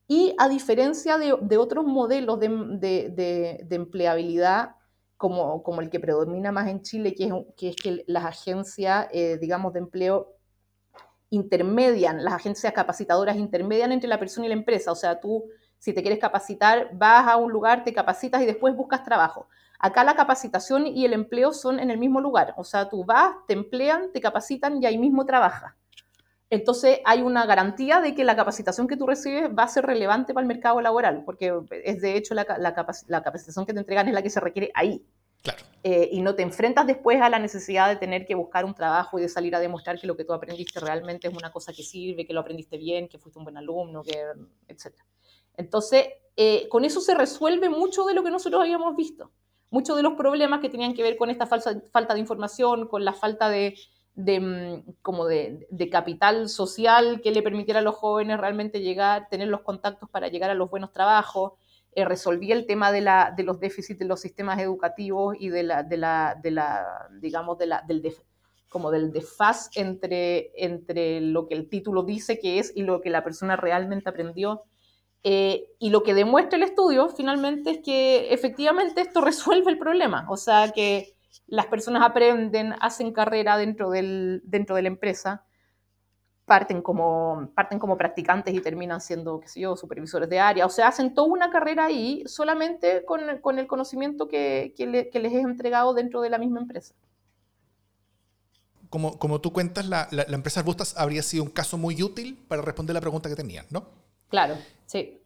[0.07, 4.75] y a diferencia de, otros modelos de, empleabilidad,
[5.17, 9.37] como, el que predomina más en Chile, que es que, es que las agencias, eh,
[9.41, 10.35] digamos, de empleo
[11.31, 14.91] intermedian, las agencias capacitadoras intermedian entre la persona y la empresa.
[14.91, 15.45] O sea, tú,
[15.79, 19.47] si te quieres capacitar, vas a un lugar, te capacitas y después buscas trabajo.
[19.79, 22.53] Acá la capacitación y el empleo son en el mismo lugar.
[22.57, 25.73] O sea, tú vas, te emplean, te capacitan y ahí mismo trabajas
[26.55, 30.33] entonces hay una garantía de que la capacitación que tú recibes va a ser relevante
[30.33, 34.21] para el mercado laboral, porque es de hecho la, capacitación que te entregan es la
[34.21, 35.03] que se requiere ahí.
[35.43, 35.63] Claro.
[35.83, 39.19] Eh, y no te enfrentas después a la necesidad de tener que buscar un trabajo
[39.19, 41.83] y de salir a demostrar que lo que tú aprendiste realmente es una cosa que
[41.83, 44.23] sirve, que lo aprendiste bien, que fuiste un buen alumno, que,
[44.67, 44.95] etc.
[45.55, 49.31] Entonces, eh, con eso se resuelve mucho de lo que nosotros habíamos visto.
[49.69, 53.13] Muchos de los problemas que tenían que ver con esta falta de información, con la
[53.13, 53.75] falta de,
[54.15, 59.49] de, mm, como de, capital social que le permitiera a los jóvenes realmente llegar, tener
[59.49, 61.53] los contactos para llegar a los buenos trabajos.
[61.91, 65.63] Eh, resolvía el tema de, la, de los déficits de los sistemas educativos y de
[65.63, 68.01] la, de la, de la digamos, de la, del,
[68.69, 73.09] como del desfaz entre, entre lo que el título dice que es y lo que
[73.09, 74.63] la persona realmente aprendió.
[75.23, 80.27] Eh, y lo que demuestra el estudio finalmente es que efectivamente esto resuelve el problema.
[80.29, 81.14] O sea que
[81.47, 85.45] las personas aprenden, hacen carrera dentro, del, dentro de la empresa,
[86.45, 90.65] parten como, parten como practicantes y terminan siendo, qué sé yo, supervisores de área.
[90.65, 95.33] O sea, hacen toda una carrera ahí solamente con, con el conocimiento que, que, les
[95.33, 96.93] es entregado dentro de la misma empresa.
[98.89, 102.61] Como, como tú cuentas, la, la, empresa Arbustas habría sido un caso muy útil para
[102.61, 103.89] responder la pregunta que tenían, ¿no?
[104.29, 105.21] Claro, sí.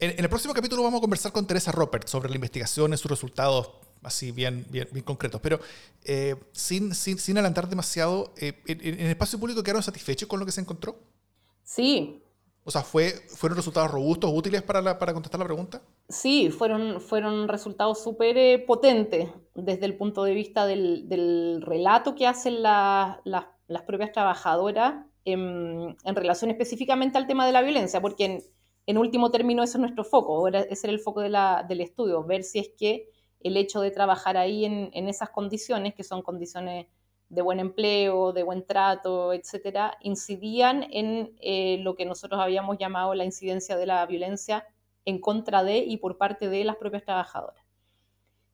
[0.00, 2.96] En, en, el próximo capítulo vamos a conversar con Teresa Robert sobre la investigación y
[2.96, 5.40] sus resultados así bien, bien, bien concretos.
[5.40, 5.60] Pero
[6.04, 10.46] eh, sin, sin, sin, adelantar demasiado, eh, en, el espacio público quedaron satisfechos con lo
[10.46, 10.98] que se encontró?
[11.62, 12.22] Sí.
[12.64, 15.82] O sea, ¿fue, ¿fueron resultados robustos, útiles para, para contestar la pregunta?
[16.08, 22.14] Sí, fueron, fueron resultados súper eh, potentes desde el punto de vista del, del relato
[22.14, 28.24] que hacen las propias trabajadoras en, en, relación específicamente al tema de la violencia, porque
[28.24, 28.42] en,
[28.86, 32.24] en último término ese es nuestro foco, ese era el foco de la, del estudio,
[32.24, 33.10] ver si es que
[33.46, 36.86] el hecho de trabajar ahí en, esas condiciones, que son condiciones
[37.28, 43.14] de buen empleo, de buen trato, etcétera, incidían en eh, lo que nosotros habíamos llamado
[43.14, 44.66] la incidencia de la violencia
[45.04, 47.64] en contra de y por parte de las propias trabajadoras.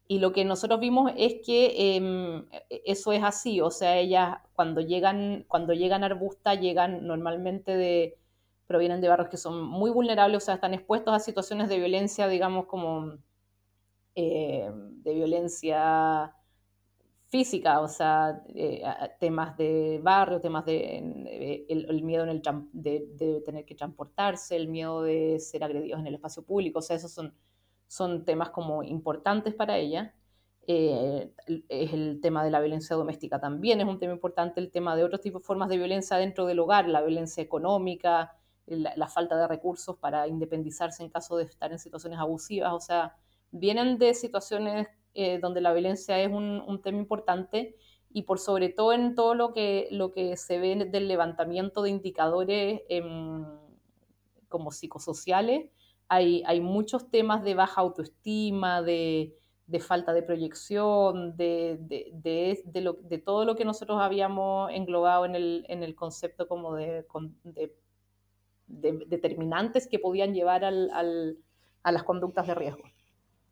[0.09, 2.45] Y lo que nosotros vimos es que em,
[2.85, 8.19] eso es así, o sea, ellas cuando llegan, cuando llegan a Arbusta llegan normalmente de,
[8.67, 12.29] provienen de barrios que son muy vulnerables, o sea, están expuestos a situaciones de violencia,
[12.29, 13.17] digamos, como
[14.15, 16.35] eh, de violencia
[17.29, 18.83] física, o sea, eh,
[19.19, 24.69] temas de barrio, temas de eh, el, miedo en el, de, tener que transportarse, el
[24.69, 27.35] miedo de ser agredidos en el espacio público, o sea, esos son,
[27.87, 30.15] son temas como importantes para ella.
[30.67, 35.05] es el tema de la violencia doméstica también, es un tema importante el tema de
[35.05, 39.37] otros tipos de formas de violencia dentro del hogar, la violencia económica, la, la falta
[39.39, 43.17] de recursos para independizarse en caso de estar en situaciones abusivas, o sea,
[43.53, 47.77] vienen de situaciones eh, donde la violencia es un, tema importante
[48.11, 51.91] y por sobre todo en todo lo que, lo que se ve del levantamiento de
[51.91, 53.45] indicadores em,
[54.49, 55.71] como psicosociales,
[56.09, 59.35] hay, hay, muchos temas de baja autoestima, de,
[59.67, 65.35] de falta de proyección, de, de, lo, de todo lo que nosotros habíamos englobado en
[65.35, 67.07] el, en el concepto como de,
[68.67, 71.39] determinantes que podían llevar al, al,
[71.83, 72.83] a las conductas de riesgo.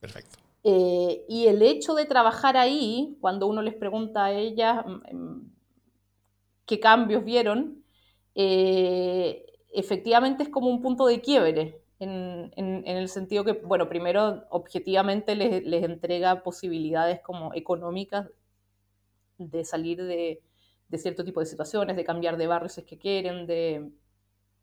[0.01, 0.39] Perfecto.
[0.63, 5.53] Eh, y el hecho de trabajar ahí, cuando uno les pregunta a ellas mm, mm,
[6.67, 7.83] qué cambios vieron,
[8.35, 15.35] eh, efectivamente es como un punto de quiebre en, el sentido que, bueno, primero objetivamente
[15.37, 18.29] les, entrega posibilidades como económicas
[19.39, 20.43] de salir de,
[20.97, 23.91] cierto tipo de situaciones, de cambiar de barrio si es que quieren, de,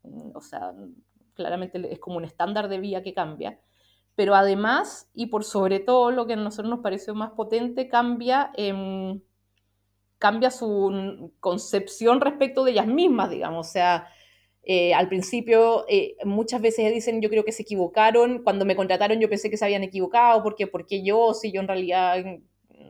[0.02, 0.74] mm, o sea,
[1.34, 3.60] claramente es como un estándar de vía que cambia,
[4.18, 8.50] pero además, y por sobre todo lo que a nosotros nos pareció más potente, cambia,
[10.18, 14.08] cambia su concepción respecto de ellas mismas, digamos, o sea,
[14.64, 19.20] eh, al principio eh, muchas veces dicen yo creo que se equivocaron, cuando me contrataron
[19.20, 21.32] yo pensé que se habían equivocado, porque ¿por qué yo?
[21.32, 22.16] Si yo en realidad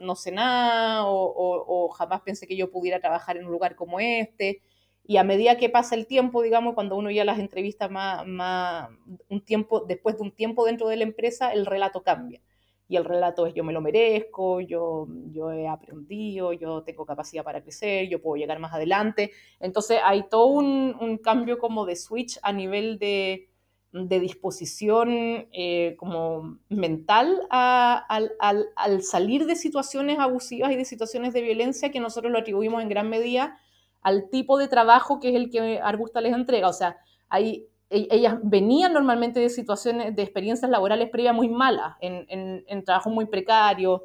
[0.00, 4.62] no sé nada o, jamás pensé que yo pudiera trabajar en un lugar como este.
[5.08, 8.90] Y a medida que pasa el tiempo, digamos, cuando uno ya las entrevistas más, más,
[9.28, 12.42] un tiempo, después de un tiempo dentro de la empresa, el relato cambia
[12.88, 17.42] y el relato es yo me lo merezco, yo, yo he aprendido, yo tengo capacidad
[17.42, 19.30] para crecer, yo puedo llegar más adelante.
[19.60, 23.48] Entonces hay todo un, un cambio como de switch a nivel de,
[23.92, 31.32] de disposición eh, como mental al, al, al, salir de situaciones abusivas y de situaciones
[31.32, 33.58] de violencia que nosotros lo atribuimos en gran medida
[34.02, 36.68] al tipo de trabajo que es el que Arbusta les entrega.
[36.68, 41.96] O sea, hay e-, ellas venían normalmente de situaciones, de experiencias laborales previas muy malas,
[42.00, 44.04] en, en, trabajo muy precario,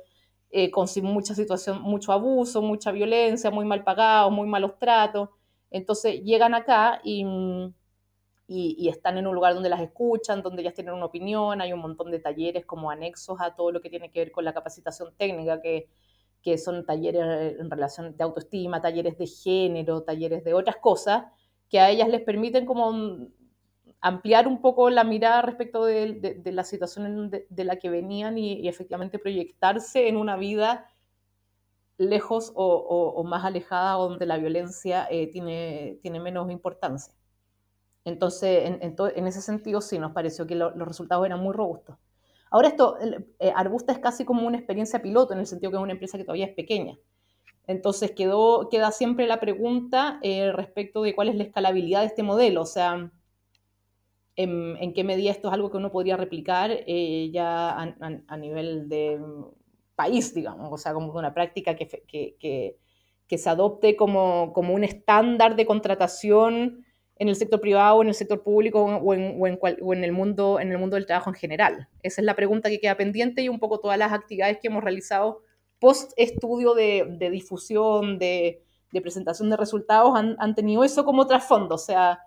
[0.52, 5.30] eh, con mucha situación, mucho abuso, mucha violencia, muy mal pagados, muy malos tratos.
[5.72, 7.26] Entonces llegan acá y,
[8.48, 11.80] y, están en un lugar donde las escuchan, donde ellas tienen una opinión, hay un
[11.80, 15.14] montón de talleres como anexos a todo lo que tiene que ver con la capacitación
[15.18, 15.90] técnica, que,
[16.44, 21.24] que son talleres en relación de autoestima, talleres de género, talleres de otras cosas,
[21.70, 23.30] que a ellas les permiten como
[24.02, 29.18] ampliar un poco la mirada respecto de, la situación de, la que venían y, efectivamente
[29.18, 30.90] proyectarse en una vida
[31.98, 37.14] lejos o, más alejada donde la violencia eh, tiene, tiene menos importancia.
[38.04, 41.96] Entonces, en, ese sentido, sí, nos pareció que los resultados eran muy robustos.
[42.54, 42.98] Ahora esto,
[43.40, 46.20] eh, Arbusta es casi como una experiencia piloto, en el sentido que es una empresa
[46.20, 47.00] que todavía es pequeña.
[47.66, 52.22] Entonces quedó, queda siempre la pregunta eh, respecto de cuál es la escalabilidad de este
[52.22, 52.62] modelo.
[52.62, 53.12] O sea,
[54.36, 59.20] en, qué medida esto es algo que uno podría replicar eh, ya a, nivel de
[59.96, 62.78] país, digamos, o sea, como una práctica que, que,
[63.28, 66.86] que, se adopte como, como, un estándar de contratación
[67.18, 70.12] en el sector privado, en el sector público o en, o en, o en, el
[70.12, 71.88] mundo, en el mundo del trabajo en general.
[72.02, 74.84] Esa es la pregunta que queda pendiente y un poco todas las actividades que hemos
[74.84, 75.42] realizado
[75.80, 81.28] post estudio de, de difusión, de, de, presentación de resultados han, han tenido eso como
[81.28, 82.20] trasfondo, o sea,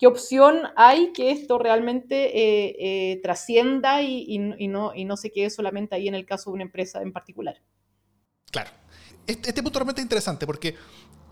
[0.00, 5.50] qué opción hay que esto realmente eh, eh, trascienda y, no, y no se quede
[5.50, 7.60] solamente ahí en el caso de una empresa en particular.
[8.50, 8.70] Claro.
[9.26, 10.74] Este, este punto realmente es interesante porque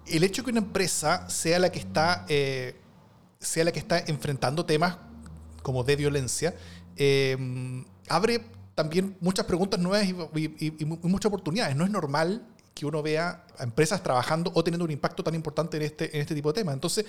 [0.07, 2.77] el hecho de que una empresa sea la que está, eh,
[3.41, 4.99] sea la que está enfrentando temas
[5.63, 6.55] como de violencia,
[8.09, 11.77] abre también muchas preguntas nuevas y, muchas oportunidades.
[11.77, 15.77] No es normal que uno vea a empresas trabajando o teniendo un impacto tan importante
[15.77, 16.75] en este, en este tipo de temas.
[16.75, 17.05] Entonces,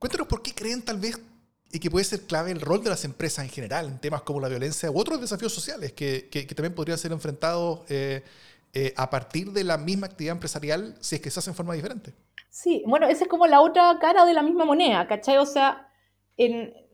[0.00, 1.20] Cuéntanos por qué creen tal vez
[1.70, 4.40] y que puede ser clave el rol de las empresas en general en temas como
[4.40, 8.24] la violencia u otros desafíos sociales que, también podrían ser enfrentados eh,
[8.72, 11.74] eh, a partir de la misma actividad empresarial si es que se hace en forma
[11.74, 12.14] diferente.
[12.50, 15.38] Sí, bueno, esa es como la otra cara de la misma moneda, ¿cachai?
[15.38, 15.88] O sea,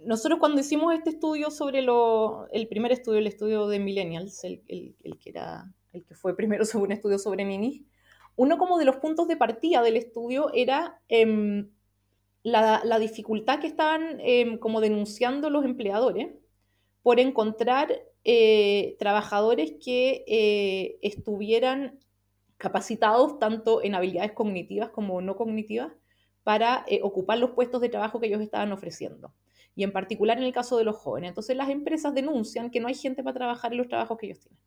[0.04, 4.62] nosotros cuando hicimos este estudio sobre lo, el primer estudio, el estudio de millennials, el,
[4.66, 7.82] que era, el que fue primero sobre un estudio sobre ninis,
[8.36, 11.70] uno como de los puntos de partida del estudio era em,
[12.42, 16.34] la, dificultad que estaban em, como denunciando los empleadores
[17.02, 21.98] por encontrar eh, trabajadores que eh, estuvieran
[22.56, 25.92] capacitados tanto en habilidades cognitivas como no cognitivas
[26.42, 29.34] para eh, ocupar los puestos de trabajo que ellos estaban ofreciendo.
[29.74, 31.28] Y en particular en el caso de los jóvenes.
[31.28, 34.40] Entonces las empresas denuncian que no hay gente para trabajar en los trabajos que ellos
[34.40, 34.58] tienen.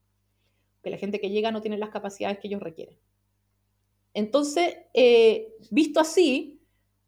[0.84, 2.98] Que la gente que llega no tiene las capacidades que ellos requieren.
[4.14, 4.76] Entonces,
[5.72, 6.60] visto así,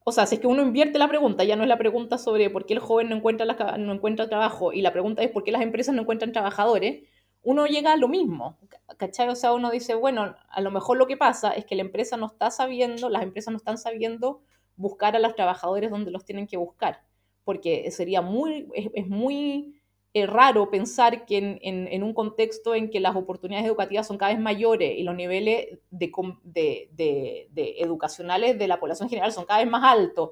[0.03, 2.49] o sea, si es que uno invierte la pregunta, ya no es la pregunta sobre
[2.49, 3.45] por qué el joven no encuentra,
[3.77, 7.03] no encuentra trabajo y la pregunta es por qué las empresas no encuentran trabajadores,
[7.43, 8.57] uno llega a lo mismo,
[8.97, 9.27] ¿cachai?
[9.29, 12.17] O sea, uno dice, bueno, a lo mejor lo que pasa es que la empresa
[12.17, 14.41] no está sabiendo, las empresas no están sabiendo
[14.75, 17.03] buscar a los trabajadores donde los tienen que buscar,
[17.43, 19.81] porque sería muy, es, muy
[20.13, 24.41] es raro pensar que en, un contexto en que las oportunidades educativas son cada vez
[24.41, 30.31] mayores y los niveles de, educacionales de la población general son cada vez más altos,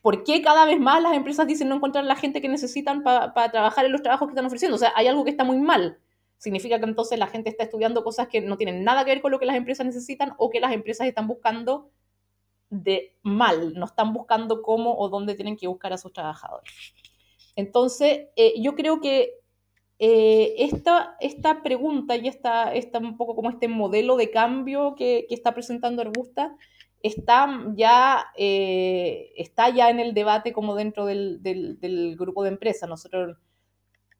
[0.00, 3.50] ¿por qué cada vez más las empresas dicen no encontrar la gente que necesitan para
[3.50, 4.76] trabajar en los trabajos que están ofreciendo?
[4.76, 5.98] O sea, hay algo que está muy mal.
[6.38, 9.30] Significa que entonces la gente está estudiando cosas que no tienen nada que ver con
[9.30, 11.90] lo que las empresas necesitan o que las empresas están buscando
[12.70, 16.94] de mal, no están buscando cómo o dónde tienen que buscar a sus trabajadores.
[17.56, 19.34] Entonces, eh, yo creo que
[19.98, 25.26] eh, esta, esta, pregunta y esta, esta, un poco como este modelo de cambio que,
[25.28, 26.56] que está presentando Arbusta
[27.04, 32.48] está ya, eh, está ya en el debate como dentro del, del, del, grupo de
[32.48, 32.88] empresas.
[32.88, 33.36] Nosotros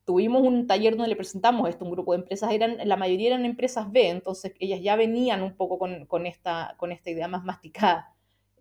[0.05, 3.45] tuvimos un taller donde le presentamos esto, un grupo de empresas, eran, la mayoría eran
[3.45, 7.43] empresas B, entonces ellas ya venían un poco con, con esta, con esta idea más
[7.43, 8.11] masticada.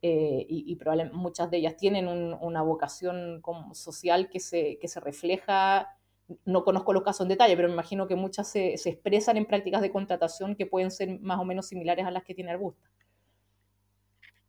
[0.06, 3.40] Eh, y, probablemente muchas de ellas tienen una vocación
[3.72, 5.96] social que se, que se refleja,
[6.44, 9.46] no conozco los casos en detalle, pero me imagino que muchas se, se, expresan en
[9.46, 12.86] prácticas de contratación que pueden ser más o menos similares a las que tiene Arbusta.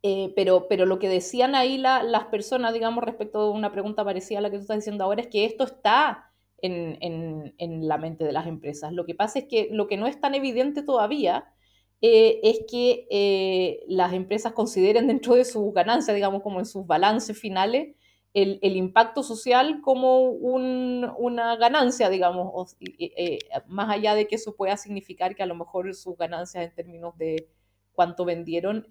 [0.02, 4.38] Eh, pero, pero lo que decían ahí las personas, digamos, respecto a una pregunta parecida
[4.38, 7.98] a la que tú estás diciendo ahora, es que esto está en, en, en la
[7.98, 8.92] mente de las empresas.
[8.92, 11.52] Lo que pasa es que lo que no es tan evidente todavía
[12.02, 16.86] eh, es que eh, las empresas consideren dentro de sus ganancias, digamos, como en sus
[16.86, 17.94] balances finales,
[18.34, 24.54] el, el impacto social como un, una ganancia, digamos, eh, más allá de que eso
[24.56, 27.48] pueda significar que a lo mejor sus ganancias en términos de
[27.94, 28.86] cuánto vendieron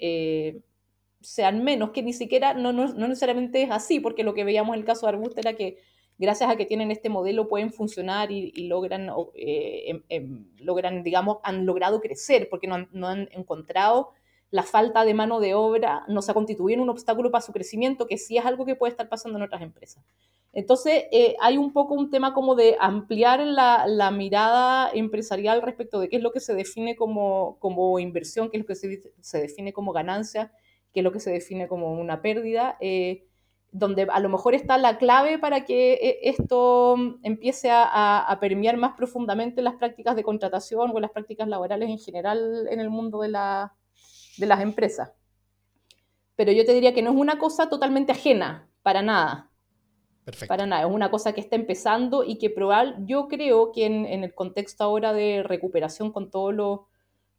[1.22, 4.74] sean menos, que ni siquiera, no, no, no, necesariamente es así, porque lo que veíamos
[4.76, 5.78] en el caso de Arbusta era que
[6.18, 11.38] gracias a que tienen este modelo pueden funcionar y, logran, eh, em, em, logran, digamos,
[11.44, 14.12] han logrado crecer porque no han, encontrado
[14.52, 17.52] la falta de mano de obra, no se ha constituido en un obstáculo para su
[17.52, 20.04] crecimiento, que sí es algo que puede estar pasando en otras empresas.
[20.54, 26.00] Entonces, eh, hay un poco un tema como de ampliar la, la, mirada empresarial respecto
[26.00, 29.04] de qué es lo que se define como, como inversión, qué es lo que se,
[29.20, 30.54] se define como ganancia,
[30.94, 32.78] qué es lo que se define como una pérdida.
[32.80, 33.26] Eh,
[33.78, 38.94] donde a lo mejor está la clave para que eh, esto empiece a, permear más
[38.96, 43.30] profundamente las prácticas de contratación o las prácticas laborales en general en el mundo de,
[43.30, 43.76] la,
[44.38, 45.12] de las empresas.
[46.38, 49.52] Pero yo te diría que no es una cosa totalmente ajena, para nada.
[50.24, 50.48] Perfecto.
[50.48, 54.06] Para nada, es una cosa que está empezando y que probable, yo creo que en,
[54.06, 56.80] el contexto ahora de recuperación con todos los,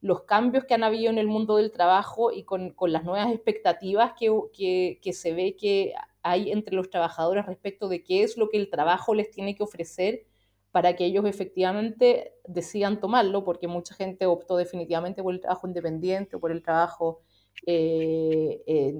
[0.02, 3.32] los, cambios que han habido en el mundo del trabajo y con, con las nuevas
[3.32, 5.94] expectativas que, que, que se ve que
[6.30, 9.62] hay entre los trabajadores respecto de qué es lo que el trabajo les tiene que
[9.62, 10.26] ofrecer
[10.72, 16.36] para que ellos efectivamente decidan tomarlo, porque mucha gente optó definitivamente por el trabajo independiente
[16.36, 17.22] o por el trabajo,
[17.64, 18.94] eh, eh,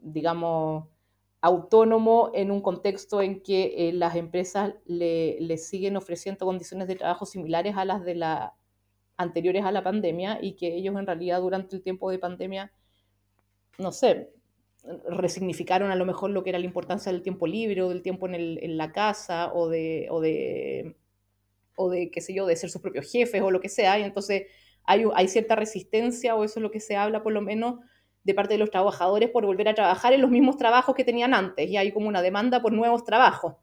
[0.00, 0.88] digamos,
[1.40, 7.26] autónomo en un contexto en que eh, las empresas le, siguen ofreciendo condiciones de trabajo
[7.26, 8.54] similares a las de la
[9.16, 12.72] anteriores a la pandemia y que ellos en realidad durante el tiempo de pandemia,
[13.78, 14.32] no sé,
[15.08, 18.26] resignificaron a lo mejor lo que era la importancia del tiempo libre o del tiempo
[18.26, 20.96] en, el, en la casa o de, o de,
[21.76, 23.98] o de, qué sé yo, de ser sus propios jefes o lo que sea.
[23.98, 24.44] Y entonces
[24.84, 27.80] hay, hay cierta resistencia, o eso es lo que se habla por lo menos,
[28.22, 31.34] de parte de los trabajadores por volver a trabajar en los mismos trabajos que tenían
[31.34, 31.68] antes.
[31.68, 33.54] Y hay como una demanda por nuevos trabajos.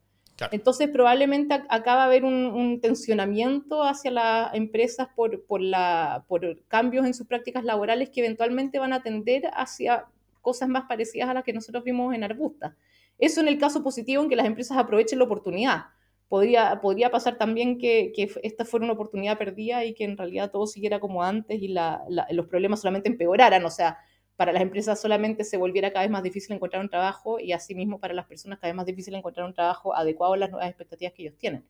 [0.52, 7.06] Entonces probablemente acaba haber un, un, tensionamiento hacia las empresas por, por, la, por cambios
[7.06, 10.06] en sus prácticas laborales que eventualmente van a tender hacia
[10.40, 12.76] cosas más parecidas a las que nosotros vimos en Arbusta.
[13.18, 15.84] Eso en el caso positivo en que las empresas aprovechen la oportunidad.
[16.28, 20.50] Podría, podría pasar también que, que esta fuera una oportunidad perdida y que en realidad
[20.50, 23.64] todo siguiera como antes y la, los problemas solamente empeoraran.
[23.64, 23.98] O sea,
[24.36, 27.98] para las empresas solamente se volviera cada vez más difícil encontrar un trabajo y asimismo
[27.98, 31.12] para las personas cada vez más difícil encontrar un trabajo adecuado a las nuevas expectativas
[31.14, 31.64] que ellos tienen.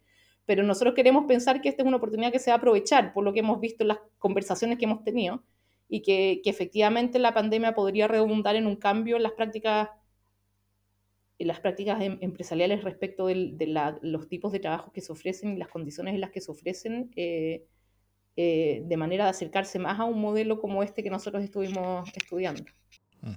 [0.45, 3.25] Pero nosotros queremos pensar que esta es una oportunidad que se va a aprovechar por
[3.25, 5.43] lo que hemos visto en las conversaciones que hemos tenido
[5.89, 9.89] y que, que, efectivamente la pandemia podría redundar en un cambio en las prácticas,
[11.39, 15.55] en las prácticas em, empresariales respecto de la, los tipos de trabajos que se ofrecen
[15.55, 17.64] y las condiciones en las que se ofrecen, eh,
[18.36, 22.64] eh, de manera de acercarse más a un modelo como este que nosotros estuvimos estudiando.
[23.22, 23.32] Mm.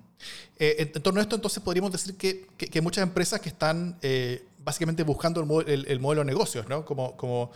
[0.59, 3.97] Eh, en, torno a esto, entonces, podríamos decir que, que, muchas empresas que están
[4.59, 6.85] básicamente buscando el, el, modelo de negocios, ¿no?
[6.85, 7.49] Como, como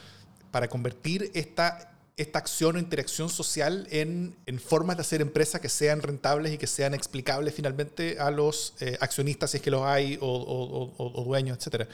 [0.49, 5.68] para convertir esta esta acción o interacción social en, en, formas de hacer empresas que
[5.68, 9.84] sean rentables y que sean explicables finalmente a los eh, accionistas, si es que los
[9.84, 11.89] hay, o, o, dueños, etc.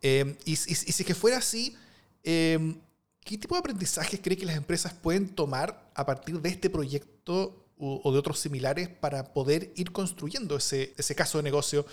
[0.00, 1.76] Eh, y, si que fuera así,
[2.24, 2.74] eh,
[3.24, 7.62] ¿qué tipo de aprendizajes cree que las empresas pueden tomar a partir de este proyecto
[7.78, 11.84] o, de otros similares para poder ir construyendo ese, ese caso de negocio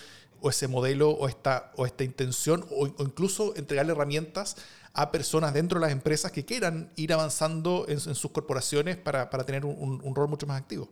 [0.41, 4.55] o ese modelo o esta, o esta intención o, incluso entregarle herramientas
[5.01, 9.63] a personas dentro de las empresas que quieran ir avanzando en, sus corporaciones para, tener
[9.63, 10.89] un, rol mucho más activo?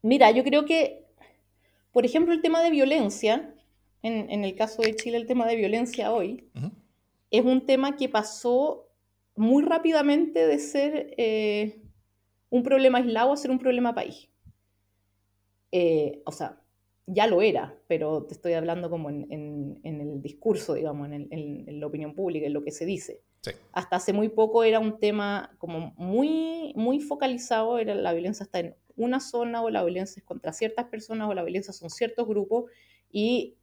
[0.00, 1.04] Mira, yo creo que,
[1.90, 3.52] por ejemplo, el tema de violencia,
[4.02, 6.48] en, el caso de Chile, el tema de violencia hoy,
[7.32, 8.88] es un tema que pasó
[9.34, 11.82] muy rápidamente de ser eh,
[12.48, 14.28] un problema aislado a ser un problema país.
[15.72, 16.60] Eh, o sea,
[17.06, 22.14] ya lo era, pero te estoy hablando como en, el discurso, digamos, en, la opinión
[22.14, 23.20] pública, en lo que se dice.
[23.72, 28.60] Hasta hace muy poco era un tema como muy, muy focalizado, era la violencia está
[28.60, 32.26] en una zona o la violencia es contra ciertas personas o la violencia son ciertos
[32.26, 32.70] grupos
[33.10, 33.56] y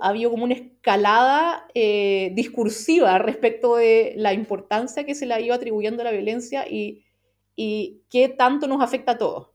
[0.00, 6.00] había como una escalada eh, discursiva respecto de la importancia que se le iba atribuyendo
[6.00, 7.04] a la violencia y,
[7.54, 9.50] y qué tanto nos afecta a todos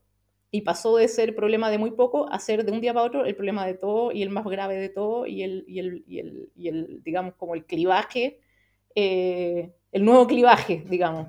[0.54, 3.24] y pasó de ser problema de muy poco a ser de un día para otro
[3.24, 6.20] el problema de todo y el más grave de todo y el, y el, y
[6.20, 8.38] el, y el digamos, como el clivaje,
[8.94, 11.26] eh, el nuevo clivaje, digamos.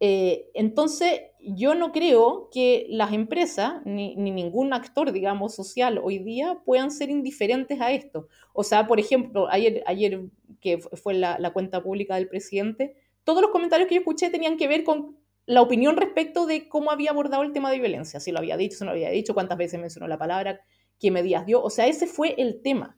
[0.00, 6.18] Eh, entonces, yo no creo que las empresas, ni, ni, ningún actor, digamos, social hoy
[6.18, 8.26] día puedan ser indiferentes a esto.
[8.52, 10.20] O sea, por ejemplo, ayer, ayer
[10.60, 14.56] que fue la, la cuenta pública del presidente, todos los comentarios que yo escuché tenían
[14.56, 15.19] que ver con
[15.50, 18.78] la opinión respecto de cómo había abordado el tema de violencia, si lo había dicho,
[18.78, 20.60] si no lo había dicho, cuántas veces mencionó la palabra,
[21.00, 21.60] qué medidas dio.
[21.60, 22.96] O sea, ese fue el tema.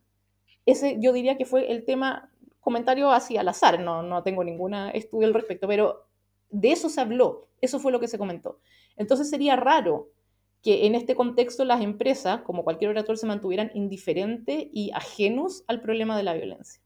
[0.66, 2.30] Ese yo diría que fue el tema,
[2.61, 6.07] comentario así al azar, no, no tengo ningún estudio al respecto, pero
[6.50, 8.61] de eso se habló, eso fue lo que se comentó.
[8.98, 10.11] Entonces sería raro
[10.62, 15.80] que en este contexto las empresas, como cualquier orador, se mantuvieran indiferentes y ajenos al
[15.80, 16.82] problema de la violencia.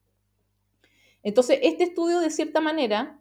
[1.24, 3.20] Entonces, este estudio, de cierta manera,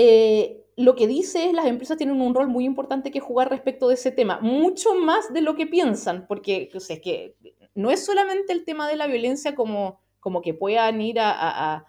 [0.00, 3.88] eh, lo que dice es las empresas tienen un rol muy importante que jugar respecto
[3.88, 7.34] de ese tema, mucho más de lo que piensan, porque o es que
[7.74, 11.84] no es solamente el tema de la violencia como, como que puedan ir a,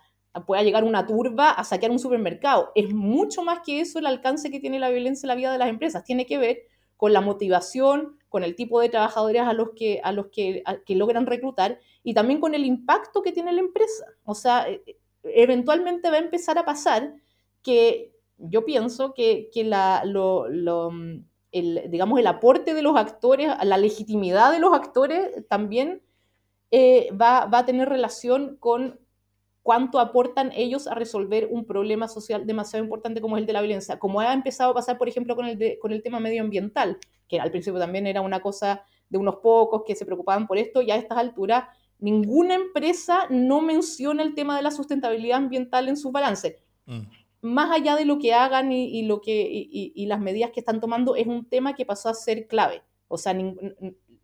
[0.47, 4.49] pueda llegar una turba a saquear un supermercado, es mucho más que eso el alcance
[4.49, 6.63] que tiene la violencia en la vida de las empresas, tiene que ver
[6.97, 10.95] con la motivación, con el tipo de trabajadores a los que, a los que, que
[10.95, 14.05] logran reclutar y también con el impacto que tiene la empresa.
[14.23, 17.13] O sea, e, e, eventualmente va a empezar a pasar
[17.61, 20.47] que yo pienso que, la, lo,
[21.51, 26.01] el, digamos, el aporte de los actores, la legitimidad de los actores también
[26.71, 28.99] eh, va, va, a tener relación con
[29.61, 33.61] cuánto aportan ellos a resolver un problema social demasiado importante como es el de la
[33.61, 36.97] violencia, como ha empezado a pasar, por ejemplo, con el, con el tema medioambiental,
[37.27, 40.81] que al principio también era una cosa de unos pocos que se preocupaban por esto,
[40.81, 41.65] y a estas alturas
[41.99, 46.57] ninguna empresa no menciona el tema de la sustentabilidad ambiental en su balance.
[46.85, 50.79] Mm más allá de lo que hagan y, lo que, y, las medidas que están
[50.79, 52.83] tomando, es un tema que pasó a ser clave.
[53.07, 53.35] O sea,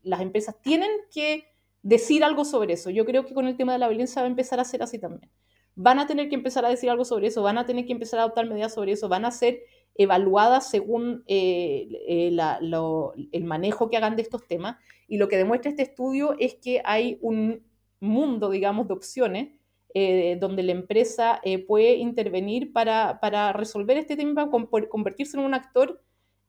[0.04, 1.46] las empresas tienen que
[1.82, 2.90] decir algo sobre eso.
[2.90, 5.00] Yo creo que con el tema de la violencia va a empezar a ser así
[5.00, 5.32] también.
[5.76, 8.20] Van a tener que empezar a decir algo sobre eso, van a tener que empezar
[8.20, 9.60] a adoptar medidas sobre eso, van a ser
[9.96, 12.38] evaluadas según eh, eh,
[13.32, 14.78] el manejo que hagan de estos temas.
[15.08, 17.64] Y lo que demuestra este estudio es que hay un
[18.00, 19.50] mundo, digamos, de opciones
[19.98, 25.54] eh, donde la empresa eh, puede intervenir para, para, resolver este tema, convertirse en un
[25.54, 26.02] actor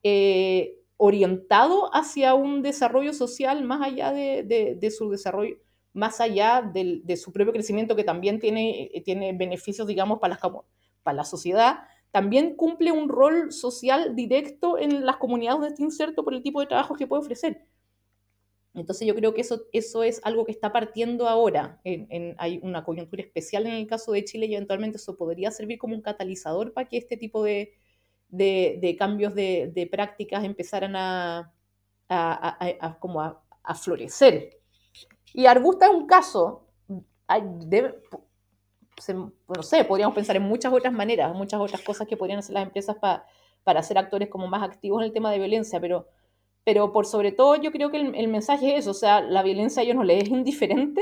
[0.03, 4.43] eh, orientado hacia un desarrollo social más allá de,
[4.77, 5.59] de, su desarrollo,
[5.93, 10.53] más allá de, de, su propio crecimiento, que también tiene, tiene beneficios, digamos, para, las,
[11.05, 16.25] para la sociedad, también cumple un rol social directo en las comunidades donde está inserto
[16.25, 17.65] por el tipo de trabajo que puede ofrecer.
[18.77, 21.81] Entonces yo creo que eso, eso es algo que está partiendo ahora.
[22.39, 25.95] hay una coyuntura especial en el caso de Chile y eventualmente eso podría servir como
[25.95, 27.72] un catalizador para que este tipo de,
[28.99, 31.55] cambios de, prácticas empezaran a,
[33.01, 33.43] como a,
[33.74, 34.61] florecer.
[35.33, 36.68] Y Arbusta es un caso,
[37.29, 37.33] no
[39.62, 42.97] sé, podríamos pensar en muchas otras maneras, muchas otras cosas que podrían hacer las empresas
[43.64, 46.09] para ser actores como más activos en el tema de violencia, pero
[46.67, 49.81] pero por sobre todo yo creo que el, mensaje es eso, o sea, la violencia
[49.81, 51.01] a ellos no les es indiferente,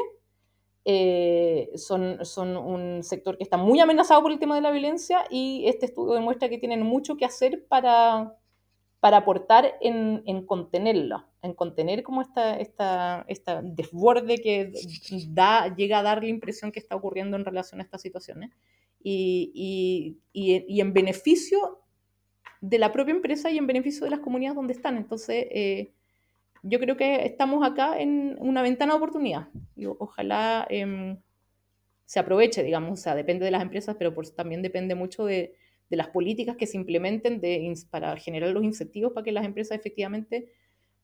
[0.85, 5.25] eh, son, son un sector que está muy amenazado por el tema de la violencia
[5.31, 8.37] y este estudio demuestra que tienen mucho que hacer para,
[9.01, 14.71] para aportar en, en contenerlo, en contener como esta, esta, esta desborde que
[15.29, 18.51] da, llega a dar la impresión que está ocurriendo en relación a estas situaciones
[19.03, 21.84] y, y, y en beneficio
[22.65, 24.97] de la propia empresa y en beneficio de las comunidades donde están.
[24.97, 25.93] Entonces, eh,
[26.63, 29.49] yo creo que estamos acá en una ventana de oportunidad.
[29.77, 31.19] Y ojalá em,
[32.07, 35.55] se aproveche, digamos, o sea, depende de las empresas, pero también depende mucho de,
[35.91, 40.51] las políticas que se implementen de, para generar los incentivos para que las empresas efectivamente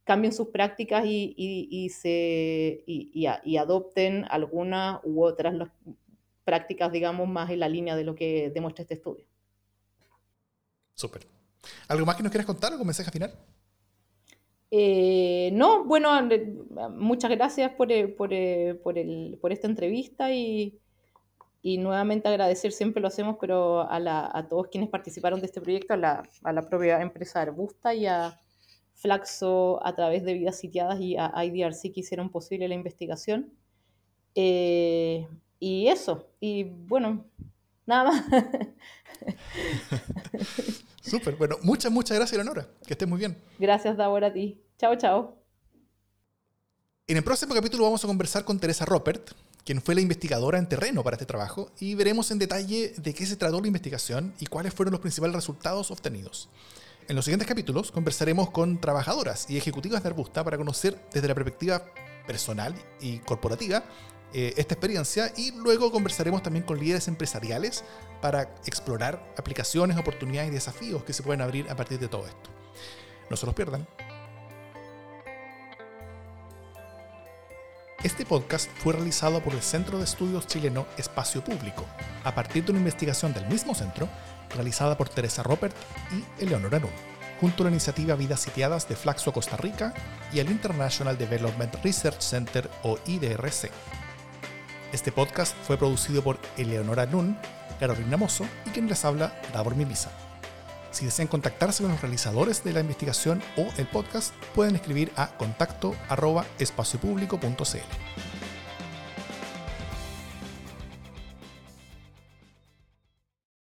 [0.02, 5.54] cambien sus prácticas y, se, y, adopten algunas u otras
[6.42, 9.26] prácticas, digamos, más en la línea de lo que demuestra este estudio.
[10.94, 11.39] Súper.
[11.88, 12.72] ¿Algo más que nos quieras contar?
[12.72, 13.32] ¿Algún mensaje final?
[14.70, 16.11] Eh, no, bueno,
[16.90, 20.78] muchas gracias por, eh, por, eh, por, el, por esta entrevista y,
[21.61, 25.61] y, nuevamente agradecer, siempre lo hacemos, pero a, la, a, todos quienes participaron de este
[25.61, 28.38] proyecto, a la, a la propia empresa Arbusta y a
[28.94, 33.52] Flaxo a través de Vidas Sitiadas y a IDRC que hicieron posible la investigación.
[34.34, 37.24] y eso, y bueno,
[37.86, 38.24] nada más.
[41.11, 42.68] Súper, bueno, muchas, muchas gracias, Leonora.
[42.86, 43.36] Que estés muy bien.
[43.58, 44.62] Gracias, Davor, a ti.
[44.78, 45.36] Chao, chao.
[47.06, 49.32] En el próximo capítulo vamos a conversar con Teresa Ropert,
[49.64, 53.26] quien fue la investigadora en terreno para este trabajo, y veremos en detalle de qué
[53.26, 56.48] se trató la investigación y cuáles fueron los principales resultados obtenidos.
[57.08, 61.34] En los siguientes capítulos conversaremos con trabajadoras y ejecutivas de Arbusta para conocer desde la
[61.34, 61.84] perspectiva
[62.24, 63.82] personal y corporativa
[64.32, 67.84] eh, esta experiencia y luego conversaremos también con líderes empresariales
[68.20, 72.50] para explorar aplicaciones, oportunidades y desafíos que se pueden abrir a partir de todo esto.
[73.28, 73.86] No se los pierdan.
[78.02, 81.84] Este podcast fue realizado por el Centro de Estudios Chileno Espacio Público,
[82.24, 84.08] a partir de una investigación del mismo centro,
[84.54, 85.76] realizada por Teresa Robert
[86.10, 86.90] y Eleonora Nun,
[87.42, 89.92] junto a la iniciativa Vidas Sitiadas de Flaxo Costa Rica
[90.32, 93.70] y el International Development Research Center o IDRC.
[94.93, 97.38] Este podcast fue producido por Eleonora Nun,
[97.78, 100.11] Carolina Mozo y quien les habla, Davor Mimisa.
[100.91, 105.28] Si desean contactarse con los realizadores de la investigación o el podcast, pueden escribir a
[105.36, 105.95] contacto
[106.59, 108.29] espaciopublico.cl.